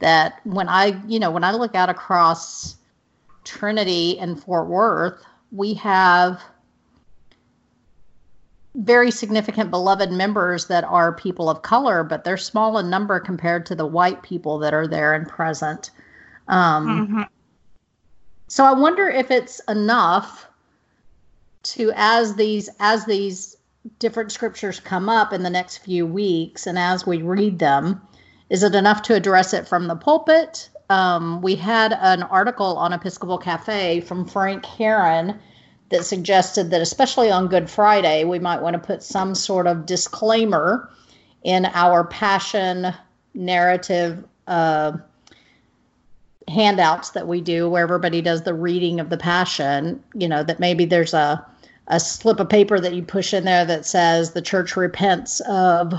that 0.00 0.40
when 0.44 0.68
I, 0.68 1.00
you 1.06 1.20
know, 1.20 1.30
when 1.30 1.44
I 1.44 1.52
look 1.52 1.76
out 1.76 1.88
across 1.88 2.76
Trinity 3.46 4.18
and 4.18 4.42
Fort 4.42 4.68
Worth, 4.68 5.24
we 5.52 5.72
have 5.74 6.42
very 8.74 9.10
significant 9.10 9.70
beloved 9.70 10.10
members 10.10 10.66
that 10.66 10.84
are 10.84 11.14
people 11.14 11.48
of 11.48 11.62
color, 11.62 12.04
but 12.04 12.24
they're 12.24 12.36
small 12.36 12.76
in 12.76 12.90
number 12.90 13.18
compared 13.18 13.64
to 13.66 13.74
the 13.74 13.86
white 13.86 14.22
people 14.22 14.58
that 14.58 14.74
are 14.74 14.86
there 14.86 15.14
and 15.14 15.26
present. 15.26 15.90
Um, 16.48 16.86
mm-hmm. 16.86 17.22
So 18.48 18.64
I 18.64 18.72
wonder 18.72 19.08
if 19.08 19.30
it's 19.30 19.60
enough 19.68 20.46
to 21.62 21.92
as 21.96 22.36
these 22.36 22.68
as 22.78 23.06
these 23.06 23.56
different 23.98 24.30
scriptures 24.30 24.78
come 24.78 25.08
up 25.08 25.32
in 25.32 25.42
the 25.42 25.50
next 25.50 25.78
few 25.78 26.04
weeks, 26.06 26.66
and 26.66 26.78
as 26.78 27.06
we 27.06 27.22
read 27.22 27.58
them, 27.58 28.00
is 28.50 28.62
it 28.62 28.74
enough 28.74 29.02
to 29.02 29.14
address 29.14 29.54
it 29.54 29.66
from 29.66 29.86
the 29.86 29.96
pulpit? 29.96 30.68
Um, 30.88 31.42
we 31.42 31.56
had 31.56 31.92
an 32.00 32.22
article 32.24 32.76
on 32.76 32.92
Episcopal 32.92 33.38
Cafe 33.38 34.00
from 34.00 34.26
Frank 34.26 34.64
Heron 34.64 35.38
that 35.90 36.04
suggested 36.04 36.70
that, 36.70 36.80
especially 36.80 37.30
on 37.30 37.48
Good 37.48 37.70
Friday, 37.70 38.24
we 38.24 38.38
might 38.38 38.62
want 38.62 38.74
to 38.74 38.78
put 38.78 39.02
some 39.02 39.34
sort 39.34 39.66
of 39.66 39.86
disclaimer 39.86 40.90
in 41.42 41.66
our 41.66 42.04
passion 42.04 42.92
narrative 43.34 44.24
uh, 44.46 44.92
handouts 46.48 47.10
that 47.10 47.26
we 47.26 47.40
do, 47.40 47.68
where 47.68 47.82
everybody 47.82 48.22
does 48.22 48.42
the 48.42 48.54
reading 48.54 49.00
of 49.00 49.10
the 49.10 49.16
passion. 49.16 50.02
You 50.14 50.28
know, 50.28 50.42
that 50.42 50.60
maybe 50.60 50.84
there's 50.84 51.14
a 51.14 51.44
a 51.88 52.00
slip 52.00 52.40
of 52.40 52.48
paper 52.48 52.80
that 52.80 52.94
you 52.94 53.02
push 53.02 53.32
in 53.32 53.44
there 53.44 53.64
that 53.64 53.86
says 53.86 54.32
the 54.32 54.42
church 54.42 54.76
repents 54.76 55.40
of 55.48 55.94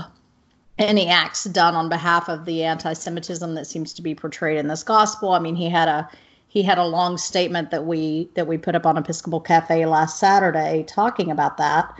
any 0.78 1.08
acts 1.08 1.44
done 1.44 1.74
on 1.74 1.88
behalf 1.88 2.28
of 2.28 2.44
the 2.44 2.64
anti-Semitism 2.64 3.54
that 3.54 3.66
seems 3.66 3.92
to 3.94 4.02
be 4.02 4.14
portrayed 4.14 4.58
in 4.58 4.68
this 4.68 4.82
gospel. 4.82 5.32
I 5.32 5.38
mean, 5.38 5.56
he 5.56 5.68
had 5.68 5.88
a 5.88 6.08
he 6.48 6.62
had 6.62 6.78
a 6.78 6.84
long 6.84 7.18
statement 7.18 7.70
that 7.70 7.84
we 7.84 8.30
that 8.34 8.46
we 8.46 8.56
put 8.56 8.74
up 8.74 8.86
on 8.86 8.96
Episcopal 8.96 9.40
Cafe 9.40 9.84
last 9.86 10.18
Saturday 10.18 10.84
talking 10.86 11.30
about 11.30 11.56
that. 11.58 11.94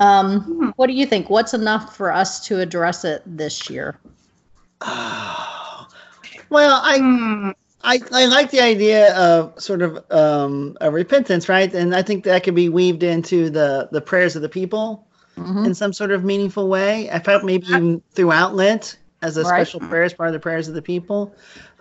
Um, 0.00 0.40
hmm. 0.40 0.68
What 0.76 0.86
do 0.86 0.92
you 0.92 1.06
think? 1.06 1.30
What's 1.30 1.54
enough 1.54 1.96
for 1.96 2.12
us 2.12 2.44
to 2.46 2.60
address 2.60 3.04
it 3.04 3.22
this 3.26 3.68
year? 3.68 3.98
well, 4.80 6.80
I 6.82 6.98
hmm. 6.98 7.50
I, 7.82 8.00
I 8.12 8.26
like 8.26 8.50
the 8.50 8.60
idea 8.60 9.16
of 9.16 9.60
sort 9.60 9.80
of 9.80 10.04
um, 10.10 10.76
a 10.80 10.90
repentance, 10.90 11.48
right? 11.48 11.72
And 11.72 11.94
I 11.94 12.02
think 12.02 12.24
that 12.24 12.42
could 12.42 12.54
be 12.54 12.68
weaved 12.68 13.02
into 13.02 13.50
the 13.50 13.88
the 13.92 14.00
prayers 14.00 14.36
of 14.36 14.42
the 14.42 14.48
people 14.48 15.05
mm-hmm. 15.36 15.64
in 15.64 15.74
some 15.74 15.92
sort 15.92 16.10
of 16.10 16.24
meaningful 16.24 16.68
way. 16.68 17.10
I 17.10 17.18
felt 17.18 17.44
maybe 17.44 17.66
even 17.68 18.02
throughout 18.12 18.54
Lent 18.54 18.98
as 19.22 19.36
a 19.36 19.42
right. 19.42 19.48
special 19.48 19.80
prayer 19.80 20.04
as 20.04 20.14
part 20.14 20.28
of 20.28 20.32
the 20.32 20.40
prayers 20.40 20.68
of 20.68 20.74
the 20.74 20.82
people. 20.82 21.34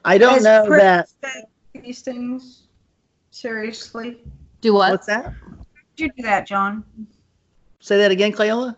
I 0.04 0.18
don't 0.18 0.38
as 0.38 0.44
know 0.44 0.70
that 0.70 1.10
these 1.74 2.02
things 2.02 2.64
seriously. 3.32 4.22
Do 4.62 4.74
what? 4.74 4.92
What's 4.92 5.08
that? 5.08 5.34
Did 5.96 6.04
you 6.04 6.12
do 6.18 6.24
that, 6.24 6.48
John? 6.48 6.84
Say 7.80 7.98
that 7.98 8.12
again, 8.12 8.32
Cleola. 8.32 8.76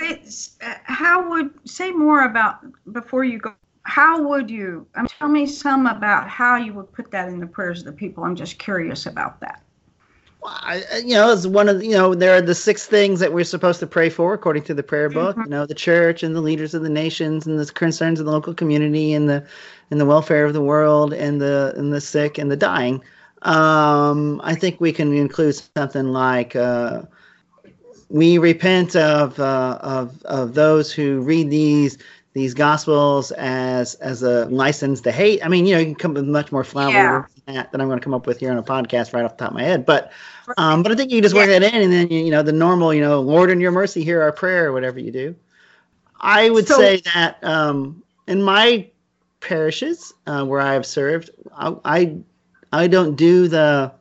Uh, 0.00 0.74
how 0.84 1.30
would 1.30 1.50
say 1.68 1.90
more 1.90 2.24
about 2.24 2.64
before 2.92 3.24
you 3.24 3.38
go 3.38 3.54
how 3.82 4.20
would 4.20 4.50
you 4.50 4.84
um, 4.96 5.06
tell 5.06 5.28
me 5.28 5.46
some 5.46 5.86
about 5.86 6.28
how 6.28 6.56
you 6.56 6.74
would 6.74 6.92
put 6.92 7.08
that 7.12 7.28
in 7.28 7.38
the 7.38 7.46
prayers 7.46 7.78
of 7.78 7.84
the 7.86 7.92
people 7.92 8.24
i'm 8.24 8.34
just 8.34 8.58
curious 8.58 9.06
about 9.06 9.38
that 9.38 9.62
well, 9.62 9.65
I, 10.44 10.84
you 11.04 11.14
know 11.14 11.32
it's 11.32 11.46
one 11.46 11.68
of 11.68 11.80
the, 11.80 11.86
you 11.86 11.92
know 11.92 12.14
there 12.14 12.36
are 12.36 12.40
the 12.40 12.54
six 12.54 12.86
things 12.86 13.20
that 13.20 13.32
we're 13.32 13.44
supposed 13.44 13.80
to 13.80 13.86
pray 13.86 14.08
for 14.10 14.34
according 14.34 14.62
to 14.64 14.74
the 14.74 14.82
prayer 14.82 15.08
book 15.08 15.34
mm-hmm. 15.34 15.44
you 15.44 15.50
know 15.50 15.66
the 15.66 15.74
church 15.74 16.22
and 16.22 16.36
the 16.36 16.40
leaders 16.40 16.74
of 16.74 16.82
the 16.82 16.88
nations 16.88 17.46
and 17.46 17.58
the 17.58 17.66
concerns 17.66 18.20
of 18.20 18.26
the 18.26 18.32
local 18.32 18.54
community 18.54 19.12
and 19.12 19.28
the 19.28 19.44
and 19.90 20.00
the 20.00 20.06
welfare 20.06 20.44
of 20.44 20.52
the 20.52 20.60
world 20.60 21.12
and 21.12 21.40
the 21.40 21.74
and 21.76 21.92
the 21.92 22.00
sick 22.00 22.38
and 22.38 22.50
the 22.50 22.56
dying 22.56 23.02
um, 23.42 24.40
i 24.44 24.54
think 24.54 24.80
we 24.80 24.92
can 24.92 25.12
include 25.12 25.60
something 25.76 26.08
like 26.08 26.54
uh, 26.54 27.02
we 28.08 28.38
repent 28.38 28.94
of, 28.94 29.38
uh, 29.40 29.78
of 29.80 30.22
of 30.24 30.54
those 30.54 30.92
who 30.92 31.20
read 31.20 31.50
these 31.50 31.98
these 32.36 32.52
gospels 32.52 33.32
as 33.32 33.94
as 33.94 34.22
a 34.22 34.44
license 34.46 35.00
to 35.00 35.10
hate. 35.10 35.42
I 35.42 35.48
mean, 35.48 35.64
you 35.64 35.74
know, 35.74 35.80
you 35.80 35.86
can 35.86 35.94
come 35.94 36.12
with 36.12 36.26
much 36.26 36.52
more 36.52 36.64
flowery 36.64 36.92
yeah. 36.92 37.24
that 37.46 37.72
than 37.72 37.80
I'm 37.80 37.88
going 37.88 37.98
to 37.98 38.04
come 38.04 38.12
up 38.12 38.26
with 38.26 38.40
here 38.40 38.50
on 38.50 38.58
a 38.58 38.62
podcast 38.62 39.14
right 39.14 39.24
off 39.24 39.38
the 39.38 39.44
top 39.44 39.52
of 39.52 39.54
my 39.54 39.62
head. 39.62 39.86
But 39.86 40.12
um, 40.58 40.82
but 40.82 40.92
I 40.92 40.96
think 40.96 41.10
you 41.10 41.22
just 41.22 41.34
work 41.34 41.48
yeah. 41.48 41.60
that 41.60 41.74
in, 41.74 41.80
and 41.80 41.92
then 41.92 42.08
you 42.08 42.30
know 42.30 42.42
the 42.42 42.52
normal, 42.52 42.92
you 42.92 43.00
know, 43.00 43.22
Lord 43.22 43.50
in 43.50 43.58
Your 43.58 43.70
mercy, 43.72 44.04
hear 44.04 44.20
our 44.20 44.32
prayer, 44.32 44.66
or 44.66 44.72
whatever 44.72 45.00
you 45.00 45.10
do. 45.10 45.34
I 46.20 46.50
would 46.50 46.68
so, 46.68 46.76
say 46.76 47.00
that 47.14 47.42
um, 47.42 48.02
in 48.26 48.42
my 48.42 48.86
parishes 49.40 50.12
uh, 50.26 50.44
where 50.44 50.60
I 50.60 50.74
have 50.74 50.84
served, 50.84 51.30
I, 51.56 51.74
I 51.86 52.16
I 52.70 52.86
don't 52.86 53.16
do 53.16 53.48
the 53.48 53.92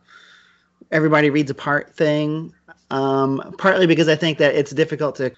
everybody 0.91 1.29
reads 1.29 1.51
a 1.51 1.55
part 1.55 1.95
thing. 1.95 2.53
Um, 2.91 3.55
partly 3.57 3.87
because 3.87 4.09
I 4.09 4.15
think 4.15 4.39
that 4.39 4.55
it's 4.55 4.71
difficult 4.71 5.15
to 5.15 5.31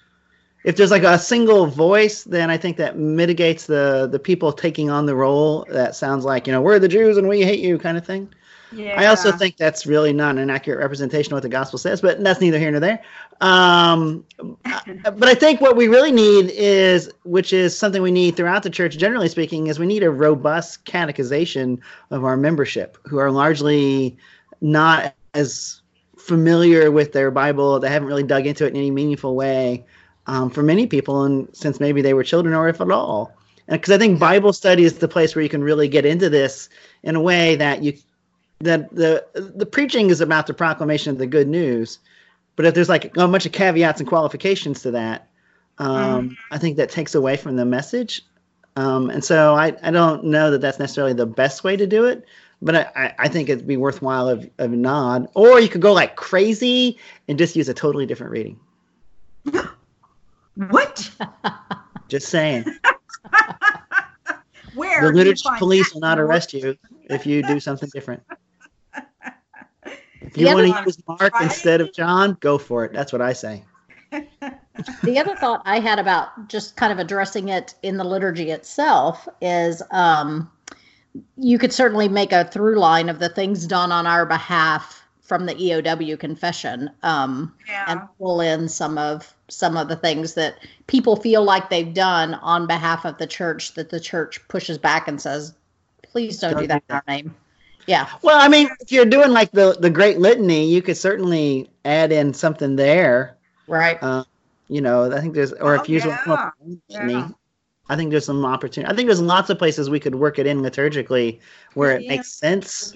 if 0.64 0.76
there's 0.76 0.90
like 0.90 1.04
a 1.04 1.18
single 1.18 1.66
voice, 1.66 2.24
then 2.24 2.50
I 2.50 2.56
think 2.56 2.76
that 2.78 2.98
mitigates 2.98 3.66
the 3.66 4.08
the 4.10 4.18
people 4.18 4.52
taking 4.52 4.90
on 4.90 5.06
the 5.06 5.14
role 5.14 5.66
that 5.70 5.94
sounds 5.94 6.24
like 6.24 6.46
you 6.46 6.52
know 6.52 6.60
we're 6.60 6.78
the 6.78 6.88
Jews 6.88 7.16
and 7.16 7.28
we 7.28 7.42
hate 7.42 7.60
you 7.60 7.78
kind 7.78 7.96
of 7.96 8.04
thing. 8.04 8.28
Yeah. 8.72 9.00
I 9.00 9.06
also 9.06 9.32
think 9.32 9.56
that's 9.56 9.86
really 9.86 10.12
not 10.12 10.36
an 10.36 10.50
accurate 10.50 10.80
representation 10.80 11.32
of 11.32 11.36
what 11.36 11.42
the 11.42 11.48
gospel 11.48 11.78
says, 11.78 12.02
but 12.02 12.22
that's 12.22 12.40
neither 12.40 12.58
here 12.58 12.70
nor 12.70 12.80
there. 12.80 13.02
Um, 13.40 14.26
but 15.04 15.24
I 15.24 15.34
think 15.34 15.62
what 15.62 15.74
we 15.74 15.88
really 15.88 16.12
need 16.12 16.50
is, 16.50 17.10
which 17.24 17.54
is 17.54 17.76
something 17.78 18.02
we 18.02 18.12
need 18.12 18.36
throughout 18.36 18.62
the 18.62 18.70
church, 18.70 18.98
generally 18.98 19.28
speaking, 19.28 19.68
is 19.68 19.78
we 19.78 19.86
need 19.86 20.02
a 20.02 20.10
robust 20.10 20.84
catechization 20.84 21.80
of 22.10 22.24
our 22.24 22.36
membership, 22.36 22.98
who 23.06 23.16
are 23.16 23.30
largely 23.30 24.18
not 24.60 25.14
as 25.32 25.80
familiar 26.18 26.90
with 26.90 27.12
their 27.12 27.30
Bible, 27.30 27.80
they 27.80 27.88
haven't 27.88 28.08
really 28.08 28.22
dug 28.22 28.46
into 28.46 28.66
it 28.66 28.70
in 28.70 28.76
any 28.76 28.90
meaningful 28.90 29.34
way 29.34 29.86
um, 30.28 30.50
for 30.50 30.62
many 30.62 30.86
people, 30.86 31.24
and 31.24 31.48
since 31.52 31.80
maybe 31.80 32.02
they 32.02 32.14
were 32.14 32.22
children 32.22 32.54
or 32.54 32.68
if 32.68 32.80
at 32.80 32.90
all. 32.90 33.32
Because 33.66 33.92
I 33.92 33.98
think 33.98 34.18
Bible 34.18 34.52
study 34.52 34.84
is 34.84 34.98
the 34.98 35.08
place 35.08 35.34
where 35.34 35.42
you 35.42 35.48
can 35.48 35.62
really 35.64 35.88
get 35.88 36.06
into 36.06 36.30
this 36.30 36.68
in 37.02 37.16
a 37.16 37.20
way 37.20 37.56
that 37.56 37.82
you 37.82 37.94
that 38.60 38.94
the 38.94 39.24
the 39.34 39.66
preaching 39.66 40.10
is 40.10 40.20
about 40.20 40.46
the 40.46 40.54
proclamation 40.54 41.10
of 41.12 41.18
the 41.18 41.26
good 41.26 41.48
news, 41.48 41.98
but 42.56 42.64
if 42.66 42.74
there's 42.74 42.88
like 42.88 43.04
a 43.16 43.28
bunch 43.28 43.46
of 43.46 43.52
caveats 43.52 44.00
and 44.00 44.08
qualifications 44.08 44.82
to 44.82 44.92
that, 44.92 45.28
um, 45.78 46.36
I 46.50 46.58
think 46.58 46.76
that 46.78 46.90
takes 46.90 47.14
away 47.14 47.36
from 47.36 47.56
the 47.56 47.64
message. 47.64 48.22
Um, 48.76 49.10
and 49.10 49.24
so 49.24 49.54
I, 49.54 49.74
I 49.82 49.90
don't 49.90 50.24
know 50.24 50.50
that 50.52 50.60
that's 50.60 50.78
necessarily 50.78 51.12
the 51.12 51.26
best 51.26 51.62
way 51.64 51.76
to 51.76 51.86
do 51.86 52.04
it, 52.06 52.24
but 52.62 52.74
I, 52.74 52.86
I- 52.96 53.14
I 53.18 53.28
think 53.28 53.48
it'd 53.48 53.66
be 53.66 53.76
worthwhile 53.76 54.28
of, 54.28 54.48
of 54.58 54.72
a 54.72 54.76
nod. 54.76 55.28
Or 55.34 55.60
you 55.60 55.68
could 55.68 55.80
go 55.82 55.92
like 55.92 56.16
crazy 56.16 56.98
and 57.28 57.38
just 57.38 57.54
use 57.56 57.68
a 57.68 57.74
totally 57.74 58.06
different 58.06 58.32
reading. 58.32 58.58
What? 60.70 61.10
Just 62.08 62.28
saying. 62.28 62.64
Where? 64.74 65.02
the 65.02 65.12
do 65.12 65.16
liturgy 65.18 65.42
police 65.58 65.94
will 65.94 66.00
not 66.00 66.18
arrest 66.18 66.52
you 66.52 66.76
if 67.04 67.26
you 67.26 67.42
do 67.42 67.58
something 67.60 67.88
different. 67.92 68.22
If 70.20 70.36
you 70.36 70.46
want 70.46 70.66
to 70.66 70.82
use 70.84 70.98
Mark 71.06 71.32
Right? 71.32 71.44
instead 71.44 71.80
of 71.80 71.92
John, 71.94 72.36
go 72.40 72.58
for 72.58 72.84
it. 72.84 72.92
That's 72.92 73.12
what 73.12 73.22
I 73.22 73.32
say. 73.32 73.64
the 75.02 75.18
other 75.18 75.34
thought 75.36 75.62
I 75.64 75.80
had 75.80 75.98
about 75.98 76.48
just 76.48 76.76
kind 76.76 76.92
of 76.92 76.98
addressing 76.98 77.48
it 77.48 77.74
in 77.82 77.96
the 77.96 78.04
liturgy 78.04 78.50
itself 78.50 79.26
is 79.40 79.82
um, 79.90 80.50
you 81.36 81.58
could 81.58 81.72
certainly 81.72 82.08
make 82.08 82.32
a 82.32 82.44
through 82.44 82.78
line 82.78 83.08
of 83.08 83.18
the 83.20 83.28
things 83.28 83.66
done 83.66 83.90
on 83.92 84.06
our 84.06 84.26
behalf 84.26 85.02
from 85.20 85.46
the 85.46 85.54
EOW 85.54 86.18
confession 86.18 86.90
um, 87.02 87.54
Yeah. 87.66 87.84
and 87.88 88.00
pull 88.18 88.40
in 88.40 88.68
some 88.68 88.98
of 88.98 89.34
some 89.48 89.76
of 89.76 89.88
the 89.88 89.96
things 89.96 90.34
that 90.34 90.58
people 90.86 91.16
feel 91.16 91.42
like 91.42 91.70
they've 91.70 91.94
done 91.94 92.34
on 92.34 92.66
behalf 92.66 93.04
of 93.04 93.16
the 93.18 93.26
church 93.26 93.74
that 93.74 93.90
the 93.90 94.00
church 94.00 94.46
pushes 94.48 94.78
back 94.78 95.08
and 95.08 95.20
says, 95.20 95.54
please 96.02 96.38
don't, 96.38 96.52
Don't 96.52 96.62
do 96.62 96.66
that 96.68 96.82
in 96.88 96.94
our 96.94 97.02
name. 97.08 97.34
Yeah, 97.86 98.06
Well, 98.22 98.38
I 98.38 98.48
mean, 98.48 98.68
if 98.80 98.92
you're 98.92 99.06
doing 99.06 99.30
like 99.30 99.50
the 99.52 99.74
the 99.80 99.88
Great 99.88 100.18
Litany, 100.18 100.68
you 100.68 100.82
could 100.82 100.98
certainly 100.98 101.70
add 101.86 102.12
in 102.12 102.34
something 102.34 102.76
there. 102.76 103.36
right. 103.66 103.98
Uh, 104.02 104.24
you 104.68 104.82
know, 104.82 105.10
I 105.10 105.20
think 105.22 105.34
there's, 105.34 105.54
or 105.54 105.78
Oh, 105.78 105.80
if 105.80 105.88
you 105.88 105.98
just 105.98 106.06
want 106.06 106.18
to 106.20 106.24
come 106.24 106.32
up 106.34 106.54
with 106.60 106.78
a 106.90 106.92
litany, 106.92 107.12
yeah. 107.14 107.28
I 107.88 107.96
think 107.96 108.10
there's 108.10 108.26
some 108.26 108.44
opportunity. 108.44 108.92
I 108.92 108.94
think 108.94 109.06
there's 109.06 109.22
lots 109.22 109.48
of 109.48 109.58
places 109.58 109.88
we 109.88 109.98
could 109.98 110.14
work 110.14 110.38
it 110.38 110.46
in 110.46 110.60
liturgically 110.60 111.40
where 111.72 111.96
it 111.96 112.02
Yeah. 112.02 112.10
makes 112.10 112.30
sense. 112.30 112.94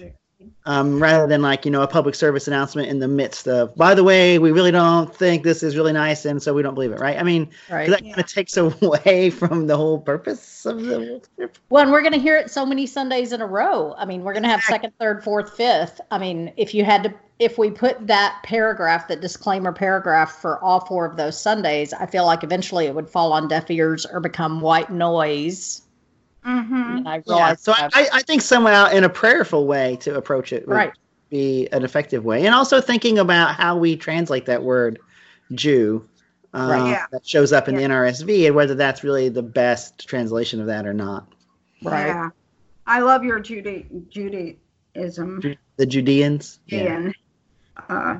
Um, 0.65 1.01
rather 1.01 1.27
than 1.27 1.41
like 1.41 1.65
you 1.65 1.71
know 1.71 1.81
a 1.81 1.87
public 1.87 2.15
service 2.15 2.47
announcement 2.47 2.87
in 2.87 2.99
the 2.99 3.07
midst 3.07 3.47
of 3.47 3.75
by 3.75 3.93
the 3.93 4.03
way 4.03 4.39
we 4.39 4.51
really 4.51 4.71
don't 4.71 5.15
think 5.15 5.43
this 5.43 5.63
is 5.63 5.75
really 5.75 5.93
nice 5.93 6.25
and 6.25 6.41
so 6.41 6.53
we 6.53 6.61
don't 6.61 6.73
believe 6.73 6.91
it 6.91 6.99
right 6.99 7.17
i 7.17 7.23
mean 7.23 7.49
Right. 7.69 7.89
that 7.89 8.01
kind 8.01 8.17
of 8.17 8.25
takes 8.27 8.55
away 8.57 9.29
from 9.29 9.67
the 9.67 9.75
whole 9.77 9.99
purpose 9.99 10.65
of 10.65 10.83
the 10.83 11.21
Well, 11.69 11.83
and 11.83 11.91
we're 11.91 12.01
going 12.01 12.13
to 12.13 12.19
hear 12.19 12.37
it 12.37 12.49
so 12.51 12.65
many 12.65 12.85
Sundays 12.85 13.33
in 13.33 13.41
a 13.41 13.45
row. 13.45 13.93
I 13.97 14.05
mean, 14.05 14.23
we're 14.23 14.33
going 14.33 14.43
to 14.43 14.49
have 14.49 14.61
second, 14.61 14.93
third, 14.99 15.23
fourth, 15.23 15.55
fifth. 15.57 15.99
I 16.11 16.17
mean, 16.17 16.53
if 16.57 16.73
you 16.73 16.85
had 16.85 17.03
to, 17.03 17.13
if 17.39 17.57
we 17.57 17.69
put 17.71 18.05
that 18.07 18.39
paragraph, 18.43 19.07
that 19.09 19.21
disclaimer 19.21 19.71
paragraph 19.73 20.31
for 20.31 20.63
all 20.63 20.79
four 20.85 21.05
of 21.05 21.17
those 21.17 21.39
Sundays, 21.39 21.93
I 21.93 22.05
feel 22.05 22.25
like 22.25 22.43
eventually 22.43 22.85
it 22.85 22.95
would 22.95 23.09
fall 23.09 23.33
on 23.33 23.47
deaf 23.47 23.69
ears 23.69 24.05
or 24.05 24.19
become 24.19 24.61
white 24.61 24.89
noise. 24.89 25.81
Mm-hmm. 26.45 26.97
And 26.97 27.07
I 27.09 27.23
yeah, 27.25 27.55
so 27.55 27.73
I, 27.75 28.07
I 28.13 28.21
think 28.23 28.41
somehow 28.41 28.89
in 28.89 29.03
a 29.03 29.09
prayerful 29.09 29.65
way 29.65 29.97
to 30.01 30.15
approach 30.15 30.51
it 30.51 30.67
would 30.67 30.73
right, 30.75 30.91
be 31.29 31.67
an 31.71 31.83
effective 31.83 32.25
way 32.25 32.45
and 32.45 32.53
also 32.53 32.81
thinking 32.81 33.17
about 33.19 33.55
how 33.55 33.77
we 33.77 33.95
translate 33.95 34.45
that 34.47 34.61
word 34.63 34.99
jew 35.53 36.07
uh, 36.53 36.67
Right. 36.69 36.89
Yeah. 36.91 37.05
that 37.11 37.25
shows 37.25 37.53
up 37.53 37.67
in 37.67 37.75
Yeah. 37.79 37.87
the 37.87 37.93
nrsv 37.93 38.47
and 38.47 38.55
whether 38.55 38.75
that's 38.75 39.03
really 39.03 39.29
the 39.29 39.41
best 39.43 40.07
translation 40.07 40.59
of 40.59 40.67
that 40.67 40.85
or 40.85 40.93
not 40.93 41.27
right. 41.83 42.07
Yeah. 42.07 42.29
I 42.85 42.99
love 42.99 43.23
your 43.23 43.39
Judy 43.39 43.87
Judaism. 44.09 45.55
the 45.77 45.85
judeans 45.85 46.59
Ian. 46.71 47.13
Uh, 47.89 48.19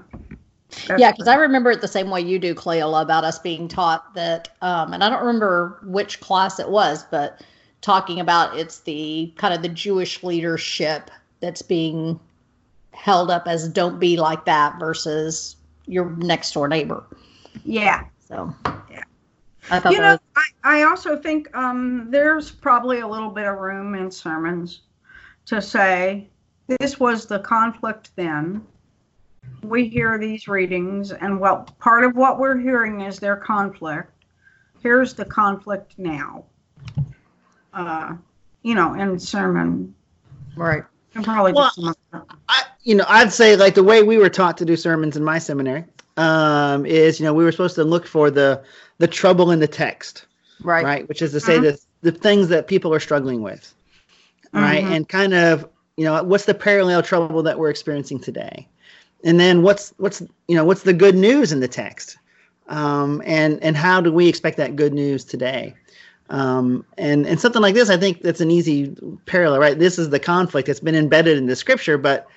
Yeah, 0.97 1.11
because 1.11 1.27
I 1.27 1.35
remember 1.35 1.69
it 1.71 1.81
the 1.81 1.87
same 1.87 2.09
way 2.09 2.21
you 2.21 2.39
do, 2.39 2.55
Cleola, 2.55 3.01
about 3.03 3.23
us 3.23 3.37
being 3.37 3.67
taught 3.67 4.15
that, 4.15 4.49
um, 4.61 4.93
and 4.93 5.03
I 5.03 5.09
don't 5.09 5.19
remember 5.23 5.79
which 5.83 6.19
class 6.19 6.59
it 6.59 6.67
was, 6.67 7.05
but 7.11 7.41
talking 7.83 8.19
about 8.19 8.57
it's 8.57 8.79
the 8.79 9.31
kind 9.35 9.53
of 9.53 9.61
the 9.61 9.69
Jewish 9.69 10.23
leadership 10.23 11.11
that's 11.41 11.61
being 11.61 12.19
held 12.91 13.29
up 13.29 13.45
as 13.45 13.67
don't 13.67 13.99
be 13.99 14.17
like 14.17 14.45
that 14.45 14.79
versus 14.79 15.57
your 15.85 16.09
next 16.15 16.53
door 16.53 16.67
neighbor. 16.67 17.03
yeah. 17.63 18.05
So, 18.27 18.55
Yeah. 18.89 19.03
I 19.69 19.79
thought 19.79 19.93
You 19.93 19.99
know, 19.99 20.11
was, 20.13 20.19
I, 20.63 20.79
I 20.79 20.83
also 20.83 21.17
think 21.17 21.55
um, 21.55 22.07
there's 22.09 22.49
probably 22.51 23.01
a 23.01 23.07
little 23.07 23.29
bit 23.29 23.45
of 23.45 23.59
room 23.59 23.95
in 23.95 24.09
sermons 24.09 24.81
to 25.45 25.61
say 25.61 26.27
this 26.79 26.99
was 26.99 27.25
the 27.25 27.39
conflict 27.39 28.11
then. 28.15 28.65
We 29.61 29.89
hear 29.89 30.17
these 30.17 30.47
readings, 30.47 31.11
and 31.11 31.39
what 31.39 31.77
part 31.79 32.05
of 32.05 32.15
what 32.15 32.39
we're 32.39 32.57
hearing 32.57 33.01
is 33.01 33.19
their 33.19 33.35
conflict. 33.35 34.09
Here's 34.79 35.13
the 35.13 35.25
conflict 35.25 35.95
now. 35.97 36.45
Uh, 37.73 38.15
you 38.61 38.75
know, 38.75 38.93
in 38.93 39.19
sermon, 39.19 39.93
right. 40.55 40.83
and 41.15 41.23
probably 41.23 41.51
Well, 41.53 41.65
just 41.65 41.75
some 41.75 41.95
I, 42.47 42.63
you 42.83 42.95
know, 42.95 43.05
I'd 43.07 43.33
say 43.33 43.55
like 43.55 43.73
the 43.75 43.83
way 43.83 44.03
we 44.03 44.17
were 44.17 44.29
taught 44.29 44.57
to 44.57 44.65
do 44.65 44.75
sermons 44.75 45.17
in 45.17 45.23
my 45.23 45.39
seminary 45.39 45.83
um, 46.17 46.85
is, 46.85 47.19
you 47.19 47.25
know, 47.25 47.33
we 47.33 47.43
were 47.43 47.51
supposed 47.51 47.75
to 47.75 47.83
look 47.83 48.05
for 48.05 48.29
the 48.29 48.63
the 48.99 49.07
trouble 49.07 49.51
in 49.51 49.59
the 49.59 49.67
text, 49.67 50.27
Right. 50.61 50.85
right? 50.85 51.09
Which 51.09 51.21
is 51.21 51.31
to 51.31 51.39
say 51.39 51.57
Mhm. 51.57 51.61
the 51.63 51.79
the 52.03 52.11
things 52.11 52.47
that 52.49 52.67
people 52.67 52.93
are 52.93 52.99
struggling 52.99 53.41
with, 53.41 53.73
right? 54.53 54.83
Mhm. 54.83 54.91
And 54.91 55.09
kind 55.09 55.33
of, 55.33 55.67
you 55.97 56.05
know, 56.05 56.21
what's 56.23 56.45
the 56.45 56.53
parallel 56.53 57.01
trouble 57.01 57.41
that 57.43 57.57
we're 57.57 57.69
experiencing 57.69 58.19
today, 58.19 58.67
and 59.23 59.39
then 59.39 59.63
what's 59.63 59.93
what's 59.97 60.21
you 60.47 60.55
know 60.55 60.63
what's 60.63 60.83
the 60.83 60.93
good 60.93 61.15
news 61.15 61.51
in 61.51 61.59
the 61.59 61.67
text, 61.67 62.17
um, 62.69 63.21
and 63.25 63.61
and 63.63 63.75
how 63.75 63.99
do 63.99 64.11
we 64.13 64.27
expect 64.27 64.57
that 64.57 64.75
good 64.75 64.93
news 64.93 65.25
today? 65.25 65.73
Um, 66.29 66.85
and 66.97 67.27
and 67.27 67.39
something 67.39 67.61
like 67.61 67.75
this, 67.75 67.89
I 67.89 67.97
think 67.97 68.21
that's 68.21 68.41
an 68.41 68.49
easy 68.51 68.95
parallel, 69.25 69.59
right? 69.59 69.77
This 69.77 69.99
is 69.99 70.09
the 70.09 70.19
conflict 70.19 70.67
that's 70.67 70.79
been 70.79 70.95
embedded 70.95 71.37
in 71.37 71.47
the 71.47 71.55
scripture, 71.55 71.97
but 71.97 72.27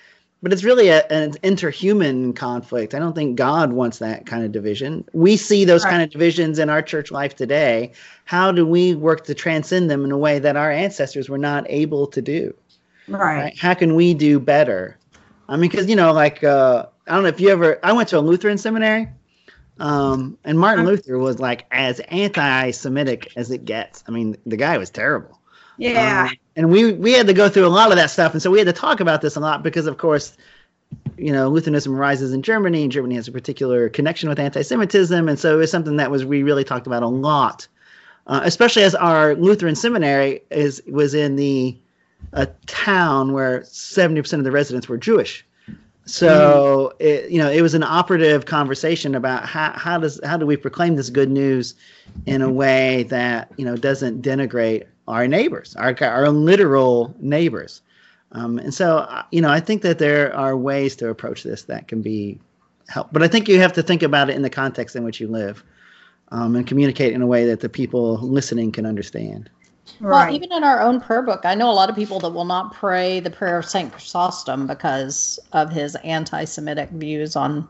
but 0.42 0.52
it's 0.52 0.64
really 0.64 0.88
a, 0.88 1.04
an 1.06 1.32
interhuman 1.42 2.36
conflict. 2.36 2.94
I 2.94 2.98
don't 2.98 3.14
think 3.14 3.36
God 3.36 3.72
wants 3.72 3.98
that 3.98 4.26
kind 4.26 4.44
of 4.44 4.52
division. 4.52 5.04
We 5.12 5.36
see 5.36 5.64
those 5.64 5.84
Right. 5.84 5.90
kind 5.90 6.02
of 6.02 6.10
divisions 6.10 6.58
in 6.58 6.68
our 6.68 6.82
church 6.82 7.10
life 7.10 7.34
today. 7.34 7.92
How 8.24 8.52
do 8.52 8.66
we 8.66 8.94
work 8.94 9.24
to 9.24 9.34
transcend 9.34 9.90
them 9.90 10.04
in 10.04 10.12
a 10.12 10.18
way 10.18 10.38
that 10.38 10.56
our 10.56 10.70
ancestors 10.70 11.28
were 11.28 11.38
not 11.38 11.64
able 11.68 12.06
to 12.08 12.20
do? 12.20 12.54
right. 13.08 13.36
Right? 13.36 13.58
How 13.58 13.74
can 13.74 13.94
we 13.94 14.14
do 14.14 14.38
better? 14.38 14.98
I 15.48 15.56
mean, 15.56 15.70
because 15.70 15.88
you 15.88 15.96
know, 15.96 16.12
like 16.12 16.44
uh, 16.44 16.86
I 17.06 17.14
don't 17.14 17.22
know 17.22 17.28
if 17.28 17.40
you 17.40 17.48
ever. 17.50 17.78
I 17.82 17.92
went 17.92 18.08
to 18.10 18.18
a 18.18 18.20
Lutheran 18.20 18.58
seminary, 18.58 19.08
um, 19.78 20.38
and 20.44 20.58
Martin 20.58 20.84
Uh-huh. 20.84 20.92
Luther 20.92 21.18
was 21.18 21.38
like 21.38 21.66
as 21.70 22.00
anti-Semitic 22.00 23.32
as 23.36 23.50
it 23.50 23.64
gets. 23.64 24.02
I 24.06 24.10
mean, 24.10 24.36
the 24.46 24.56
guy 24.56 24.78
was 24.78 24.90
terrible. 24.90 25.38
Yeah. 25.78 26.28
Um, 26.30 26.36
and 26.56 26.70
we 26.70 26.92
we 26.92 27.12
had 27.12 27.26
to 27.26 27.34
go 27.34 27.48
through 27.48 27.66
a 27.66 27.68
lot 27.68 27.90
of 27.90 27.96
that 27.96 28.10
stuff, 28.10 28.32
and 28.32 28.42
so 28.42 28.50
we 28.50 28.58
had 28.58 28.66
to 28.66 28.72
talk 28.72 29.00
about 29.00 29.20
this 29.20 29.36
a 29.36 29.40
lot 29.40 29.62
because, 29.62 29.86
of 29.86 29.98
course, 29.98 30.36
you 31.18 31.32
know, 31.32 31.48
Lutheranism 31.50 31.94
rises 31.94 32.32
in 32.32 32.42
Germany, 32.42 32.84
and 32.84 32.92
Germany 32.92 33.16
has 33.16 33.28
a 33.28 33.32
particular 33.32 33.90
connection 33.90 34.28
with 34.28 34.38
anti-Semitism, 34.38 35.28
and 35.28 35.38
so 35.38 35.54
it 35.54 35.58
was 35.58 35.70
something 35.70 35.96
that 35.96 36.10
was 36.10 36.24
we 36.24 36.42
really 36.42 36.64
talked 36.64 36.86
about 36.86 37.02
a 37.02 37.08
lot, 37.08 37.68
uh, 38.26 38.40
especially 38.44 38.84
as 38.84 38.94
our 38.94 39.34
Lutheran 39.34 39.74
seminary 39.74 40.42
is 40.50 40.82
was 40.88 41.12
in 41.12 41.36
the 41.36 41.76
a 42.32 42.46
town 42.66 43.32
where 43.34 43.62
seventy 43.64 44.22
percent 44.22 44.40
of 44.40 44.44
the 44.44 44.50
residents 44.52 44.88
were 44.88 44.96
Jewish. 44.96 45.44
So 46.06 46.94
it, 47.00 47.30
you 47.30 47.38
know, 47.38 47.50
it 47.50 47.62
was 47.62 47.74
an 47.74 47.82
operative 47.82 48.46
conversation 48.46 49.14
about 49.14 49.44
how, 49.44 49.72
how 49.72 49.98
does 49.98 50.20
how 50.24 50.36
do 50.36 50.46
we 50.46 50.56
proclaim 50.56 50.94
this 50.94 51.10
good 51.10 51.30
news 51.30 51.74
in 52.26 52.42
a 52.42 52.50
way 52.50 53.02
that 53.04 53.50
you 53.56 53.64
know 53.64 53.76
doesn't 53.76 54.22
denigrate 54.22 54.84
our 55.08 55.26
neighbors, 55.26 55.74
our 55.76 55.96
our 56.00 56.28
literal 56.30 57.14
neighbors. 57.18 57.82
Um, 58.32 58.58
and 58.58 58.72
so, 58.72 58.98
uh, 58.98 59.22
you 59.30 59.40
know, 59.40 59.50
I 59.50 59.60
think 59.60 59.82
that 59.82 59.98
there 59.98 60.34
are 60.34 60.56
ways 60.56 60.94
to 60.96 61.08
approach 61.08 61.42
this 61.42 61.62
that 61.64 61.88
can 61.88 62.02
be 62.02 62.38
help. 62.88 63.12
But 63.12 63.22
I 63.22 63.28
think 63.28 63.48
you 63.48 63.58
have 63.60 63.72
to 63.74 63.82
think 63.82 64.02
about 64.02 64.30
it 64.30 64.36
in 64.36 64.42
the 64.42 64.50
context 64.50 64.94
in 64.94 65.04
which 65.04 65.20
you 65.20 65.28
live 65.28 65.64
um, 66.30 66.54
and 66.54 66.66
communicate 66.66 67.14
in 67.14 67.22
a 67.22 67.26
way 67.26 67.46
that 67.46 67.60
the 67.60 67.68
people 67.68 68.18
listening 68.18 68.72
can 68.72 68.86
understand. 68.86 69.50
Well, 70.00 70.32
even 70.32 70.52
in 70.52 70.62
our 70.62 70.80
own 70.80 71.00
prayer 71.00 71.22
book, 71.22 71.42
I 71.44 71.54
know 71.54 71.70
a 71.70 71.72
lot 71.72 71.88
of 71.88 71.96
people 71.96 72.20
that 72.20 72.30
will 72.30 72.44
not 72.44 72.74
pray 72.74 73.20
the 73.20 73.30
prayer 73.30 73.58
of 73.58 73.64
Saint 73.64 73.92
Chrysostom 73.92 74.66
because 74.66 75.38
of 75.52 75.70
his 75.70 75.94
anti-Semitic 75.96 76.90
views 76.90 77.36
on 77.36 77.68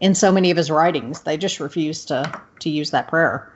in 0.00 0.14
so 0.14 0.32
many 0.32 0.50
of 0.50 0.56
his 0.56 0.70
writings. 0.70 1.22
They 1.22 1.36
just 1.36 1.60
refuse 1.60 2.04
to 2.06 2.40
to 2.60 2.70
use 2.70 2.90
that 2.90 3.08
prayer. 3.08 3.52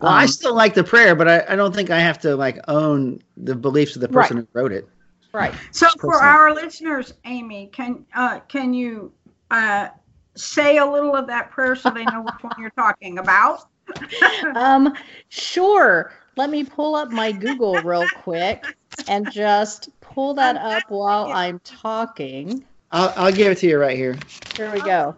Well, 0.00 0.12
I 0.12 0.22
Um, 0.22 0.28
still 0.28 0.54
like 0.54 0.74
the 0.74 0.84
prayer, 0.84 1.14
but 1.14 1.28
I, 1.28 1.44
I 1.48 1.56
don't 1.56 1.74
think 1.74 1.90
I 1.90 2.00
have 2.00 2.18
to 2.20 2.36
like 2.36 2.58
own 2.68 3.22
the 3.36 3.54
beliefs 3.54 3.94
of 3.96 4.02
the 4.02 4.08
person 4.08 4.36
who 4.36 4.46
wrote 4.52 4.72
it. 4.72 4.86
right. 5.32 5.54
So 5.72 5.88
for 6.00 6.16
our 6.16 6.52
listeners, 6.52 7.14
Amy, 7.24 7.70
can 7.72 8.04
uh, 8.14 8.40
can 8.40 8.74
you 8.74 9.12
uh, 9.50 9.88
say 10.34 10.76
a 10.76 10.86
little 10.86 11.16
of 11.16 11.26
that 11.28 11.50
prayer 11.50 11.74
so 11.74 11.90
they 11.90 12.04
know 12.04 12.22
which 12.22 12.42
one 12.42 12.54
you're 12.58 12.70
talking 12.70 13.18
about? 13.18 13.64
Um, 14.54 14.94
sure. 15.28 16.12
Let 16.36 16.50
me 16.50 16.64
pull 16.64 16.94
up 16.94 17.10
my 17.10 17.32
Google 17.32 17.80
real 17.82 18.06
quick 18.22 18.76
and 19.08 19.30
just 19.30 19.88
pull 20.00 20.34
that 20.34 20.56
up 20.56 20.84
while 20.90 21.32
I'm 21.32 21.60
talking. 21.60 22.64
I'll, 22.92 23.12
I'll 23.16 23.32
give 23.32 23.52
it 23.52 23.58
to 23.58 23.66
you 23.66 23.78
right 23.78 23.96
here. 23.96 24.16
Here 24.56 24.72
we 24.72 24.80
go. 24.80 25.16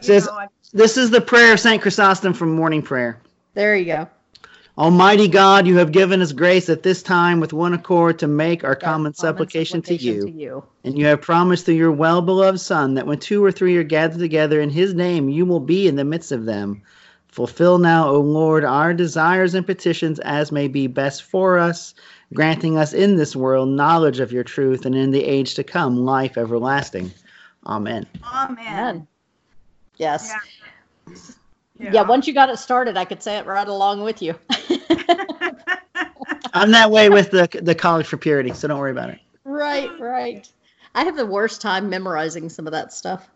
Says- 0.00 0.28
This 0.72 0.96
is 0.96 1.10
the 1.10 1.20
prayer 1.20 1.52
of 1.52 1.60
Saint 1.60 1.82
Chrysostom 1.82 2.34
from 2.34 2.52
morning 2.54 2.82
prayer. 2.82 3.20
There 3.54 3.76
you 3.76 3.84
go. 3.84 4.08
Almighty 4.78 5.28
God, 5.28 5.66
you 5.66 5.76
have 5.76 5.92
given 5.92 6.22
us 6.22 6.32
grace 6.32 6.70
at 6.70 6.82
this 6.82 7.02
time 7.02 7.40
with 7.40 7.52
one 7.52 7.74
accord 7.74 8.18
to 8.20 8.26
make 8.26 8.64
our 8.64 8.74
common 8.74 9.12
Common 9.12 9.14
supplication 9.14 9.82
to 9.82 9.94
you. 9.94 10.22
to 10.22 10.30
you. 10.30 10.64
And 10.84 10.96
you 10.96 11.04
have 11.06 11.20
promised 11.20 11.66
through 11.66 11.74
your 11.74 11.92
well 11.92 12.22
beloved 12.22 12.58
Son 12.58 12.94
that 12.94 13.06
when 13.06 13.18
two 13.18 13.44
or 13.44 13.52
three 13.52 13.76
are 13.76 13.82
gathered 13.82 14.18
together 14.18 14.62
in 14.62 14.70
his 14.70 14.94
name, 14.94 15.28
you 15.28 15.44
will 15.44 15.60
be 15.60 15.86
in 15.88 15.96
the 15.96 16.04
midst 16.04 16.32
of 16.32 16.46
them. 16.46 16.82
Fulfill 17.32 17.78
now, 17.78 18.08
O 18.08 18.20
Lord, 18.20 18.62
our 18.62 18.92
desires 18.92 19.54
and 19.54 19.66
petitions 19.66 20.18
as 20.20 20.52
may 20.52 20.68
be 20.68 20.86
best 20.86 21.22
for 21.22 21.58
us, 21.58 21.94
granting 22.34 22.76
us 22.76 22.92
in 22.92 23.16
this 23.16 23.34
world 23.34 23.70
knowledge 23.70 24.20
of 24.20 24.32
your 24.32 24.44
truth 24.44 24.84
and 24.84 24.94
in 24.94 25.10
the 25.12 25.24
age 25.24 25.54
to 25.54 25.64
come 25.64 25.96
life 25.96 26.36
everlasting. 26.36 27.10
Amen. 27.66 28.06
Amen. 28.22 28.66
Amen. 28.66 29.06
Yes. 29.96 30.30
Yeah. 31.80 31.90
Yeah. 31.92 32.02
once 32.02 32.26
you 32.26 32.34
got 32.34 32.50
it 32.50 32.58
started, 32.58 32.98
I 32.98 33.06
could 33.06 33.22
say 33.22 33.38
it 33.38 33.46
right 33.46 33.66
along 33.66 34.02
with 34.02 34.20
you. 34.20 34.34
I'm 36.52 36.70
that 36.72 36.90
way 36.90 37.08
with 37.08 37.30
the 37.30 37.48
the 37.62 37.74
Collect 37.74 38.10
for 38.10 38.18
Purity, 38.18 38.52
so 38.52 38.68
don't 38.68 38.78
worry 38.78 38.90
about 38.90 39.08
it. 39.08 39.20
right, 39.44 39.90
right. 39.98 40.46
I 40.94 41.04
have 41.04 41.16
the 41.16 41.24
worst 41.24 41.62
time 41.62 41.88
memorizing 41.88 42.50
some 42.50 42.66
of 42.66 42.72
that 42.72 42.92
stuff. 42.92 43.30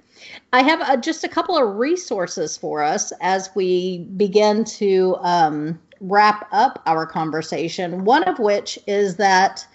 I 0.53 0.63
have 0.63 0.81
uh, 0.81 0.97
just 0.97 1.25
a 1.25 1.29
couple 1.29 1.57
of 1.57 1.77
resources 1.77 2.57
for 2.57 2.83
us 2.83 3.13
as 3.21 3.51
we 3.55 3.99
begin 4.17 4.65
to 4.65 5.17
um, 5.21 5.79
wrap 6.01 6.49
up 6.53 6.83
our 6.87 7.07
conversation. 7.07 8.05
One 8.05 8.25
of 8.25 8.39
which 8.39 8.79
is 8.87 9.17
that 9.17 9.67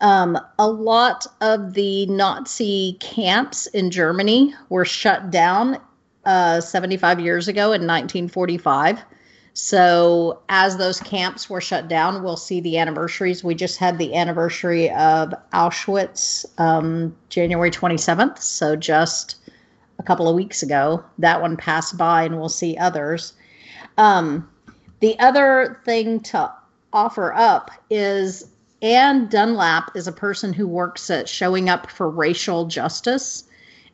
um, 0.00 0.38
a 0.58 0.68
lot 0.68 1.26
of 1.40 1.74
the 1.74 2.06
Nazi 2.06 2.96
camps 3.00 3.66
in 3.68 3.90
Germany 3.90 4.54
were 4.68 4.84
shut 4.84 5.30
down 5.30 5.78
uh, 6.24 6.60
75 6.60 7.20
years 7.20 7.48
ago 7.48 7.66
in 7.66 7.86
1945. 7.86 9.02
So, 9.52 10.40
as 10.48 10.76
those 10.76 11.00
camps 11.00 11.50
were 11.50 11.60
shut 11.60 11.88
down, 11.88 12.22
we'll 12.22 12.36
see 12.36 12.60
the 12.60 12.78
anniversaries. 12.78 13.42
We 13.42 13.56
just 13.56 13.78
had 13.78 13.98
the 13.98 14.14
anniversary 14.14 14.90
of 14.90 15.34
Auschwitz, 15.52 16.46
um, 16.58 17.16
January 17.30 17.70
27th. 17.70 18.40
So, 18.40 18.76
just 18.76 19.39
a 20.00 20.02
couple 20.02 20.28
of 20.28 20.34
weeks 20.34 20.62
ago, 20.62 21.04
that 21.18 21.40
one 21.40 21.56
passed 21.56 21.96
by, 21.96 22.24
and 22.24 22.38
we'll 22.38 22.48
see 22.48 22.76
others. 22.78 23.34
Um, 23.98 24.50
the 25.00 25.18
other 25.20 25.80
thing 25.84 26.20
to 26.20 26.50
offer 26.92 27.34
up 27.34 27.70
is 27.90 28.48
Anne 28.80 29.28
Dunlap 29.28 29.94
is 29.94 30.08
a 30.08 30.12
person 30.12 30.54
who 30.54 30.66
works 30.66 31.10
at 31.10 31.28
Showing 31.28 31.68
Up 31.68 31.90
for 31.90 32.08
Racial 32.08 32.64
Justice. 32.64 33.44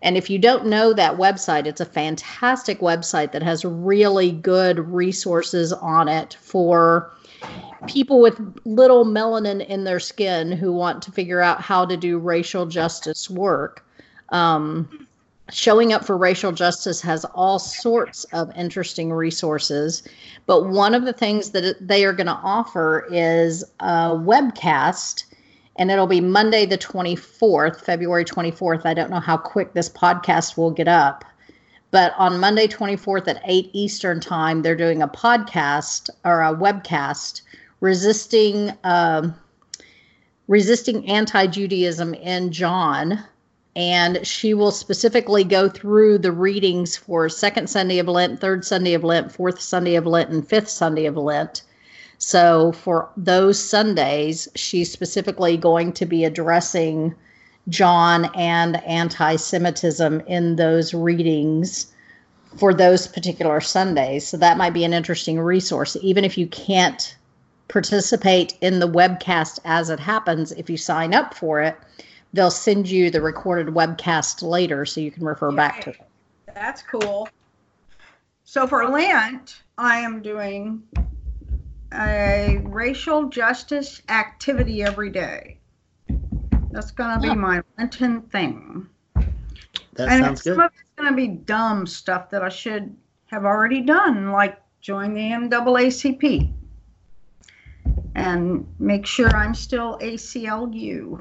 And 0.01 0.17
if 0.17 0.31
you 0.31 0.39
don't 0.39 0.67
know 0.67 0.93
that 0.93 1.17
website, 1.17 1.67
it's 1.67 1.81
a 1.81 1.87
fantastic 1.87 2.79
website 2.79 3.33
that 3.33 3.43
has 3.43 3.65
really 3.65 4.31
good 4.31 4.79
resources 4.79 5.73
on 5.73 6.07
it 6.07 6.37
for 6.41 7.11
people 7.89 8.21
with 8.21 8.41
little 8.65 9.05
melanin 9.05 9.67
in 9.67 9.83
their 9.83 9.99
skin 9.99 10.53
who 10.53 10.73
want 10.73 11.03
to 11.03 11.11
figure 11.11 11.41
out 11.41 11.61
how 11.61 11.85
to 11.85 11.97
do 11.97 12.19
racial 12.19 12.67
justice 12.67 13.29
work. 13.29 13.85
Um, 14.29 15.06
Showing 15.51 15.93
Up 15.93 16.05
for 16.05 16.17
Racial 16.17 16.53
Justice 16.53 17.01
has 17.03 17.25
all 17.27 17.59
sorts 17.59 18.25
of 18.33 18.55
interesting 18.57 19.13
resources. 19.13 20.03
But 20.47 20.69
one 20.69 20.95
of 20.95 21.05
the 21.05 21.13
things 21.13 21.51
that 21.51 21.77
they 21.81 22.05
are 22.05 22.13
going 22.13 22.27
to 22.27 22.33
offer 22.43 23.07
is 23.11 23.65
a 23.81 24.11
webcast 24.11 25.25
and 25.79 25.91
it'll 25.91 26.07
be 26.07 26.21
Monday 26.21 26.67
the 26.67 26.79
24th, 26.79 27.81
February 27.81 28.25
24th. 28.25 28.87
I 28.87 28.95
don't 28.95 29.11
know 29.11 29.21
how 29.21 29.37
quick 29.37 29.75
this 29.75 29.89
podcast 29.89 30.57
will 30.57 30.71
get 30.71 30.89
up, 30.89 31.25
but 31.91 32.15
on 32.17 32.41
Monday 32.41 32.67
24th 32.67 33.29
at 33.29 33.43
8 33.45 33.71
Eastern 33.73 34.21
time, 34.21 34.63
they're 34.63 34.75
doing 34.75 35.03
a 35.03 35.09
podcast 35.09 36.11
or 36.25 36.43
a 36.43 36.55
webcast 36.55 37.43
resisting 37.81 38.73
um, 38.85 39.35
resisting 40.49 41.07
anti-Judaism 41.09 42.15
in 42.15 42.53
John. 42.53 43.23
And 43.77 44.27
she 44.27 44.55
will 44.55 44.73
specifically 44.73 45.45
go 45.45 45.69
through 45.69 46.19
the 46.19 46.33
readings 46.33 46.97
for 46.97 47.29
second 47.29 47.69
Sunday 47.69 47.99
of 47.99 48.09
Lent, 48.09 48.41
third 48.41 48.65
Sunday 48.65 48.95
of 48.95 49.05
Lent, 49.05 49.31
fourth 49.31 49.61
Sunday 49.61 49.95
of 49.95 50.07
Lent, 50.07 50.31
and 50.31 50.49
fifth 50.49 50.69
Sunday 50.69 51.05
of 51.05 51.17
Lent. 51.17 51.63
So 52.19 52.73
for 52.73 53.11
those 53.19 53.63
Sundays, 53.63 54.49
she's 54.55 54.91
specifically 54.91 55.59
going 55.59 55.93
to 55.93 56.07
be 56.07 56.25
addressing 56.25 57.15
John 57.69 58.31
and 58.35 58.83
anti 58.87 59.37
Semitism 59.37 60.23
in 60.27 60.57
those 60.57 60.95
readings 60.95 61.93
for 62.57 62.73
those 62.73 63.07
particular 63.07 63.61
Sundays. 63.61 64.27
So 64.27 64.39
that 64.39 64.57
might 64.57 64.73
be 64.73 64.85
an 64.85 64.95
interesting 64.95 65.39
resource. 65.39 65.97
Even 66.01 66.25
if 66.25 66.39
you 66.39 66.47
can't 66.47 67.15
participate 67.69 68.55
in 68.61 68.79
the 68.79 68.89
webcast 68.89 69.59
as 69.67 69.91
it 69.91 70.01
happens, 70.01 70.53
if 70.53 70.71
you 70.71 70.79
sign 70.79 71.13
up 71.13 71.35
for 71.35 71.61
it, 71.61 71.77
they'll 72.37 72.51
send 72.51 72.89
you 72.89 73.11
the 73.11 73.21
recorded 73.21 73.75
webcast 73.75 74.43
later 74.43 74.85
so 74.85 75.01
you 75.01 75.11
can 75.11 75.25
refer 75.25 75.51
back 75.51 75.81
to 75.83 75.91
it. 75.91 76.01
That's 76.55 76.83
cool. 76.83 77.29
So 78.45 78.67
for 78.67 78.89
Lent, 78.89 79.63
I 79.77 79.99
am 79.99 80.23
doing 80.23 80.83
a 81.93 82.61
racial 82.65 83.29
justice 83.29 84.03
activity 84.09 84.83
every 84.83 85.11
day. 85.11 85.59
That's 86.71 86.91
going 86.91 87.15
to 87.17 87.21
be 87.21 87.29
Yeah. 87.29 87.35
my 87.35 87.63
Lenten 87.79 88.23
thing. 88.23 88.87
That 89.95 90.09
and 90.11 90.25
sounds 90.25 90.43
some 90.43 90.57
good. 90.57 90.65
of 90.67 90.73
it's 90.75 90.91
going 90.97 91.11
to 91.11 91.17
be 91.17 91.29
dumb 91.29 91.87
stuff 91.87 92.29
that 92.31 92.43
I 92.45 92.51
should 92.51 92.95
have 93.27 93.45
already 93.45 93.81
done, 93.81 94.31
like 94.31 94.59
join 94.81 95.15
the 95.15 95.21
NAACP 95.21 96.53
and 98.15 98.67
make 98.79 99.07
sure 99.07 99.35
I'm 99.35 99.55
still 99.55 99.99
ACLU. 99.99 101.19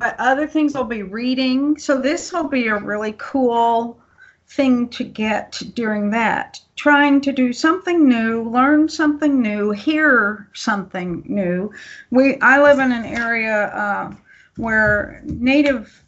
But 0.00 0.16
other 0.18 0.46
things 0.46 0.74
will 0.74 0.84
be 0.84 1.02
reading. 1.02 1.76
So 1.76 2.00
this 2.00 2.32
will 2.32 2.48
be 2.48 2.68
a 2.68 2.78
really 2.78 3.14
cool 3.18 4.00
thing 4.48 4.88
to 4.88 5.04
get 5.04 5.60
during 5.74 6.10
that. 6.10 6.58
Trying 6.74 7.20
to 7.20 7.32
do 7.32 7.52
something 7.52 8.08
new, 8.08 8.42
learn 8.42 8.88
something 8.88 9.40
new, 9.40 9.72
hear 9.72 10.48
something 10.54 11.22
new. 11.26 11.70
We 12.10 12.40
I 12.40 12.62
live 12.62 12.78
in 12.78 12.92
an 12.92 13.04
area 13.04 13.66
uh, 13.66 14.14
where 14.56 15.20
Native 15.24 16.02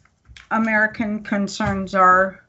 American 0.49 1.23
concerns 1.23 1.93
are 1.93 2.43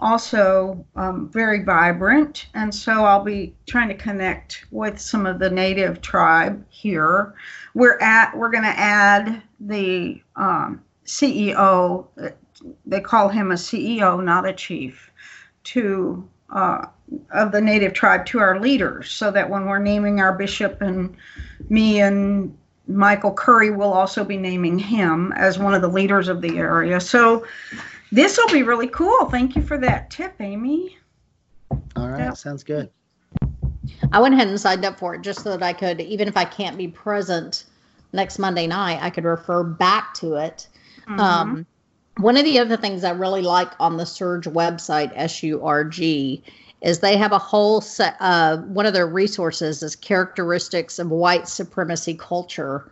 also 0.00 0.84
um, 0.96 1.28
very 1.28 1.62
vibrant, 1.62 2.48
and 2.54 2.74
so 2.74 3.04
I'll 3.04 3.22
be 3.22 3.54
trying 3.66 3.88
to 3.88 3.94
connect 3.94 4.66
with 4.72 4.98
some 5.00 5.26
of 5.26 5.38
the 5.38 5.48
native 5.48 6.00
tribe 6.00 6.62
here. 6.68 7.34
We're 7.74 8.00
at 8.00 8.36
we're 8.36 8.50
going 8.50 8.64
to 8.64 8.78
add 8.78 9.42
the 9.66 10.22
um, 10.36 10.82
CEO. 11.06 12.06
They 12.86 13.00
call 13.00 13.28
him 13.28 13.50
a 13.50 13.54
CEO, 13.54 14.22
not 14.22 14.46
a 14.46 14.52
chief, 14.52 15.10
to 15.64 16.28
uh, 16.50 16.86
of 17.32 17.52
the 17.52 17.60
native 17.60 17.92
tribe 17.92 18.26
to 18.26 18.38
our 18.38 18.60
leaders, 18.60 19.10
so 19.10 19.30
that 19.30 19.48
when 19.48 19.66
we're 19.66 19.78
naming 19.78 20.20
our 20.20 20.32
bishop 20.32 20.80
and 20.80 21.16
me 21.68 22.00
and 22.00 22.56
Michael 22.88 23.32
Curry 23.32 23.70
will 23.70 23.92
also 23.92 24.24
be 24.24 24.36
naming 24.36 24.78
him 24.78 25.32
as 25.36 25.58
one 25.58 25.74
of 25.74 25.82
the 25.82 25.88
leaders 25.88 26.28
of 26.28 26.40
the 26.40 26.58
area. 26.58 27.00
So 27.00 27.46
this 28.10 28.36
will 28.36 28.48
be 28.48 28.62
really 28.62 28.88
cool. 28.88 29.26
Thank 29.26 29.56
you 29.56 29.62
for 29.62 29.78
that 29.78 30.10
tip, 30.10 30.34
Amy. 30.40 30.98
All 31.96 32.08
right, 32.08 32.18
Yeah. 32.20 32.32
sounds 32.32 32.64
good. 32.64 32.90
I 34.12 34.20
went 34.20 34.34
ahead 34.34 34.48
and 34.48 34.60
signed 34.60 34.84
up 34.84 34.98
for 34.98 35.14
it 35.14 35.22
just 35.22 35.42
so 35.42 35.50
that 35.50 35.62
I 35.62 35.72
could, 35.72 36.00
even 36.00 36.28
if 36.28 36.36
I 36.36 36.44
can't 36.44 36.76
be 36.76 36.88
present 36.88 37.64
next 38.12 38.38
Monday 38.38 38.66
night, 38.66 38.98
I 39.02 39.10
could 39.10 39.24
refer 39.24 39.62
back 39.62 40.14
to 40.14 40.34
it. 40.34 40.68
Um, 41.08 41.66
one 42.18 42.36
of 42.36 42.44
the 42.44 42.58
other 42.58 42.76
things 42.76 43.04
I 43.04 43.10
really 43.10 43.42
like 43.42 43.72
on 43.80 43.96
the 43.96 44.04
SURJ 44.04 44.52
website, 44.52 45.16
SURJ, 45.16 46.42
is 46.82 46.98
they 46.98 47.16
have 47.16 47.32
a 47.32 47.38
whole 47.38 47.80
set. 47.80 48.16
Uh, 48.20 48.58
one 48.58 48.86
of 48.86 48.92
their 48.92 49.06
resources 49.06 49.82
is 49.82 49.96
characteristics 49.96 50.98
of 50.98 51.10
white 51.10 51.48
supremacy 51.48 52.14
culture, 52.14 52.90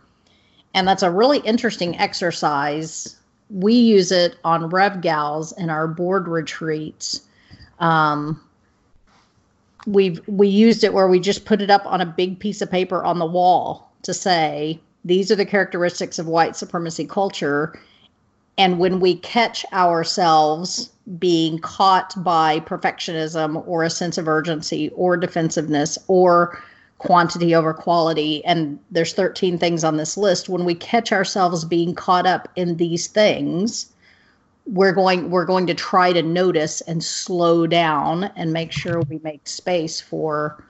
and 0.73 0.87
that's 0.87 1.03
a 1.03 1.11
really 1.11 1.39
interesting 1.39 1.97
exercise. 1.99 3.17
We 3.49 3.73
use 3.73 4.11
it 4.11 4.37
on 4.43 4.69
Rev 4.69 5.01
Gals 5.01 5.51
in 5.53 5.69
our 5.69 5.87
board 5.87 6.27
retreats. 6.27 7.21
Um, 7.79 8.41
we've 9.85 10.21
we 10.27 10.47
used 10.47 10.83
it 10.83 10.93
where 10.93 11.07
we 11.07 11.19
just 11.19 11.45
put 11.45 11.61
it 11.61 11.69
up 11.69 11.85
on 11.85 12.01
a 12.01 12.05
big 12.05 12.39
piece 12.39 12.61
of 12.61 12.71
paper 12.71 13.03
on 13.03 13.19
the 13.19 13.25
wall 13.25 13.91
to 14.03 14.13
say 14.13 14.79
these 15.05 15.31
are 15.31 15.35
the 15.35 15.45
characteristics 15.45 16.19
of 16.19 16.27
white 16.27 16.55
supremacy 16.55 17.05
culture. 17.05 17.79
And 18.57 18.79
when 18.79 18.99
we 18.99 19.15
catch 19.15 19.65
ourselves 19.73 20.91
being 21.17 21.59
caught 21.59 22.13
by 22.23 22.59
perfectionism 22.61 23.67
or 23.67 23.83
a 23.83 23.89
sense 23.89 24.17
of 24.17 24.27
urgency 24.27 24.89
or 24.89 25.17
defensiveness 25.17 25.97
or 26.07 26.61
quantity 26.99 27.55
over 27.55 27.73
quality 27.73 28.45
and 28.45 28.77
there's 28.91 29.13
13 29.13 29.57
things 29.57 29.83
on 29.83 29.97
this 29.97 30.15
list 30.15 30.47
when 30.47 30.63
we 30.63 30.75
catch 30.75 31.11
ourselves 31.11 31.65
being 31.65 31.95
caught 31.95 32.27
up 32.27 32.47
in 32.55 32.77
these 32.77 33.07
things 33.07 33.91
we're 34.67 34.93
going 34.93 35.31
we're 35.31 35.45
going 35.45 35.65
to 35.65 35.73
try 35.73 36.13
to 36.13 36.21
notice 36.21 36.79
and 36.81 37.03
slow 37.03 37.65
down 37.65 38.25
and 38.35 38.53
make 38.53 38.71
sure 38.71 39.01
we 39.09 39.19
make 39.23 39.47
space 39.47 39.99
for 39.99 40.63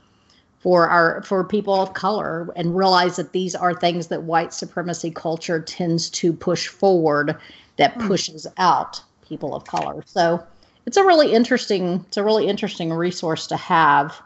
for 0.62 0.88
our 0.88 1.22
for 1.24 1.44
people 1.44 1.82
of 1.82 1.94
color 1.94 2.50
and 2.56 2.78
realize 2.78 3.18
that 3.18 3.34
these 3.34 3.56
are 3.56 3.74
things 3.74 4.08
that 4.08 4.24
white 4.24 4.54
supremacy 4.54 5.12
culture 5.12 5.60
tends 5.60 6.10
to 6.10 6.32
push 6.32 6.68
forward 6.68 7.36
that 7.78 7.94
hmm. 7.94 8.08
pushes 8.08 8.48
out 8.58 9.02
people 9.28 9.56
of 9.56 9.66
color 9.66 10.04
so 10.06 10.42
it's 10.86 10.98
a 10.98 11.04
really 11.04 11.34
interesting 11.34 12.04
it's 12.08 12.18
a 12.18 12.24
really 12.24 12.48
interesting 12.48 12.92
resource 12.92 13.48
to 13.48 13.58
have 13.58 14.22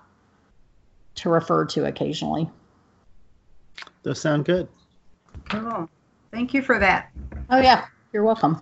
to 1.16 1.30
refer 1.30 1.66
to 1.66 1.86
occasionally. 1.86 2.50
Those 4.04 4.22
sound 4.22 4.46
good. 4.46 4.68
Cool. 5.50 5.90
Thank 6.32 6.54
you 6.54 6.62
for 6.62 6.78
that. 6.80 7.12
Oh 7.50 7.60
yeah, 7.60 7.86
you're 8.14 8.24
welcome. 8.24 8.62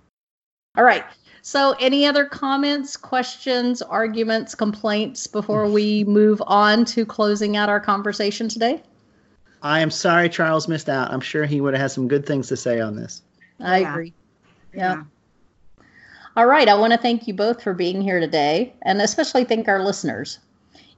All 0.76 0.84
right. 0.84 1.04
So 1.46 1.72
any 1.78 2.06
other 2.06 2.24
comments, 2.24 2.96
questions, 2.96 3.82
arguments, 3.82 4.54
complaints 4.54 5.26
before 5.26 5.68
we 5.68 6.02
move 6.04 6.42
on 6.46 6.86
to 6.86 7.04
closing 7.04 7.54
out 7.54 7.68
our 7.68 7.80
conversation 7.80 8.48
today? 8.48 8.82
I 9.60 9.80
am 9.80 9.90
sorry 9.90 10.30
Charles 10.30 10.68
missed 10.68 10.88
out. 10.88 11.12
I'm 11.12 11.20
sure 11.20 11.44
he 11.44 11.60
would 11.60 11.74
have 11.74 11.82
had 11.82 11.90
some 11.90 12.08
good 12.08 12.24
things 12.24 12.48
to 12.48 12.56
say 12.56 12.80
on 12.80 12.96
this. 12.96 13.20
I 13.60 13.80
Yeah. 13.80 13.90
agree. 13.90 14.14
Yeah. 14.72 15.02
All 16.34 16.46
right. 16.46 16.66
I 16.66 16.76
want 16.76 16.94
to 16.94 16.98
thank 16.98 17.28
you 17.28 17.34
both 17.34 17.62
for 17.62 17.74
being 17.74 18.00
here 18.00 18.20
today 18.20 18.72
and 18.80 19.02
especially 19.02 19.44
thank 19.44 19.68
our 19.68 19.84
listeners. 19.84 20.38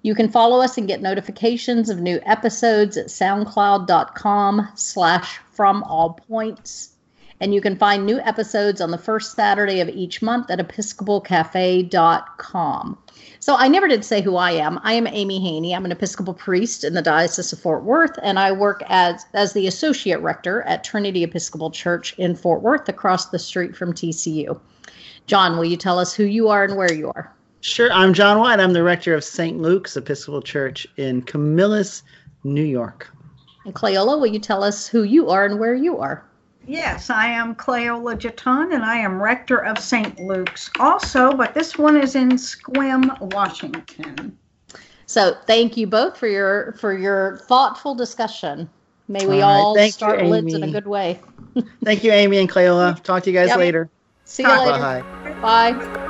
You 0.02 0.14
can 0.14 0.28
follow 0.28 0.60
us 0.60 0.78
and 0.78 0.86
get 0.86 1.02
notifications 1.02 1.90
of 1.90 2.00
new 2.00 2.20
episodes 2.24 2.96
at 2.96 3.06
soundcloud.com 3.06 4.68
slash 4.76 5.40
from 5.50 5.82
all 5.82 6.12
points. 6.28 6.95
And 7.40 7.54
you 7.54 7.60
can 7.60 7.76
find 7.76 8.06
new 8.06 8.18
episodes 8.20 8.80
on 8.80 8.90
the 8.90 8.98
first 8.98 9.34
Saturday 9.34 9.80
of 9.80 9.88
each 9.88 10.22
month 10.22 10.50
at 10.50 10.58
episcopalcafe.com. 10.58 12.98
So 13.40 13.56
I 13.56 13.68
never 13.68 13.88
did 13.88 14.04
say 14.04 14.22
who 14.22 14.36
I 14.36 14.52
am. 14.52 14.80
I 14.82 14.94
am 14.94 15.06
Amy 15.06 15.40
Haney. 15.40 15.74
I'm 15.74 15.84
an 15.84 15.92
Episcopal 15.92 16.34
priest 16.34 16.82
in 16.82 16.94
the 16.94 17.02
Diocese 17.02 17.52
of 17.52 17.60
Fort 17.60 17.84
Worth, 17.84 18.18
and 18.22 18.38
I 18.38 18.52
work 18.52 18.82
as, 18.88 19.26
as 19.34 19.52
the 19.52 19.66
associate 19.66 20.20
rector 20.20 20.62
at 20.62 20.82
Trinity 20.82 21.22
Episcopal 21.22 21.70
Church 21.70 22.14
in 22.18 22.34
Fort 22.34 22.62
Worth 22.62 22.88
across 22.88 23.26
the 23.26 23.38
street 23.38 23.76
from 23.76 23.92
TCU. 23.92 24.58
John, 25.26 25.56
will 25.56 25.64
you 25.64 25.76
tell 25.76 25.98
us 25.98 26.14
who 26.14 26.24
you 26.24 26.48
are 26.48 26.64
and 26.64 26.76
where 26.76 26.92
you 26.92 27.08
are? 27.08 27.32
Sure. 27.60 27.92
I'm 27.92 28.14
John 28.14 28.38
White. 28.38 28.60
I'm 28.60 28.72
the 28.72 28.82
rector 28.82 29.14
of 29.14 29.24
St. 29.24 29.60
Luke's 29.60 29.96
Episcopal 29.96 30.42
Church 30.42 30.86
in 30.96 31.22
Camillus, 31.22 32.02
New 32.44 32.62
York. 32.62 33.10
And 33.64 33.74
Cleola, 33.74 34.18
will 34.18 34.26
you 34.26 34.38
tell 34.38 34.62
us 34.62 34.86
who 34.86 35.02
you 35.02 35.30
are 35.30 35.44
and 35.44 35.58
where 35.58 35.74
you 35.74 35.98
are? 35.98 36.24
Yes, 36.66 37.10
I 37.10 37.26
am 37.26 37.54
Cleola 37.54 38.16
Jaton, 38.16 38.74
and 38.74 38.84
I 38.84 38.96
am 38.96 39.22
rector 39.22 39.64
of 39.64 39.78
St. 39.78 40.18
Luke's 40.18 40.68
also, 40.80 41.32
but 41.32 41.54
this 41.54 41.78
one 41.78 41.96
is 41.96 42.16
in 42.16 42.30
Sequim, 42.30 43.20
Washington. 43.20 44.36
So 45.06 45.36
thank 45.46 45.76
you 45.76 45.86
both 45.86 46.16
for 46.16 46.26
your 46.26 46.72
for 46.72 46.96
your 46.96 47.38
thoughtful 47.48 47.94
discussion. 47.94 48.68
May 49.06 49.26
we 49.26 49.40
All 49.42 49.48
right. 49.52 49.62
all 49.62 49.74
Thank 49.74 49.94
you, 49.94 50.08
start 50.08 50.22
lids 50.24 50.52
in 50.54 50.62
a 50.62 50.66
Amy. 50.66 50.72
good 50.72 50.86
way. 50.88 51.20
Thank 51.84 52.02
you, 52.02 52.10
Amy 52.10 52.38
and 52.38 52.48
Cleola. 52.48 53.00
Talk 53.04 53.22
to 53.22 53.30
you 53.30 53.38
guys 53.38 53.48
Yep. 53.50 53.58
later. 53.58 53.90
See 54.24 54.42
you 54.42 54.48
later. 54.48 55.04
Bye. 55.42 55.72
Bye. 55.72 56.02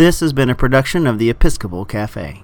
This 0.00 0.20
has 0.20 0.32
been 0.32 0.48
a 0.48 0.54
production 0.54 1.06
of 1.06 1.18
the 1.18 1.28
Episcopal 1.28 1.84
Cafe. 1.84 2.42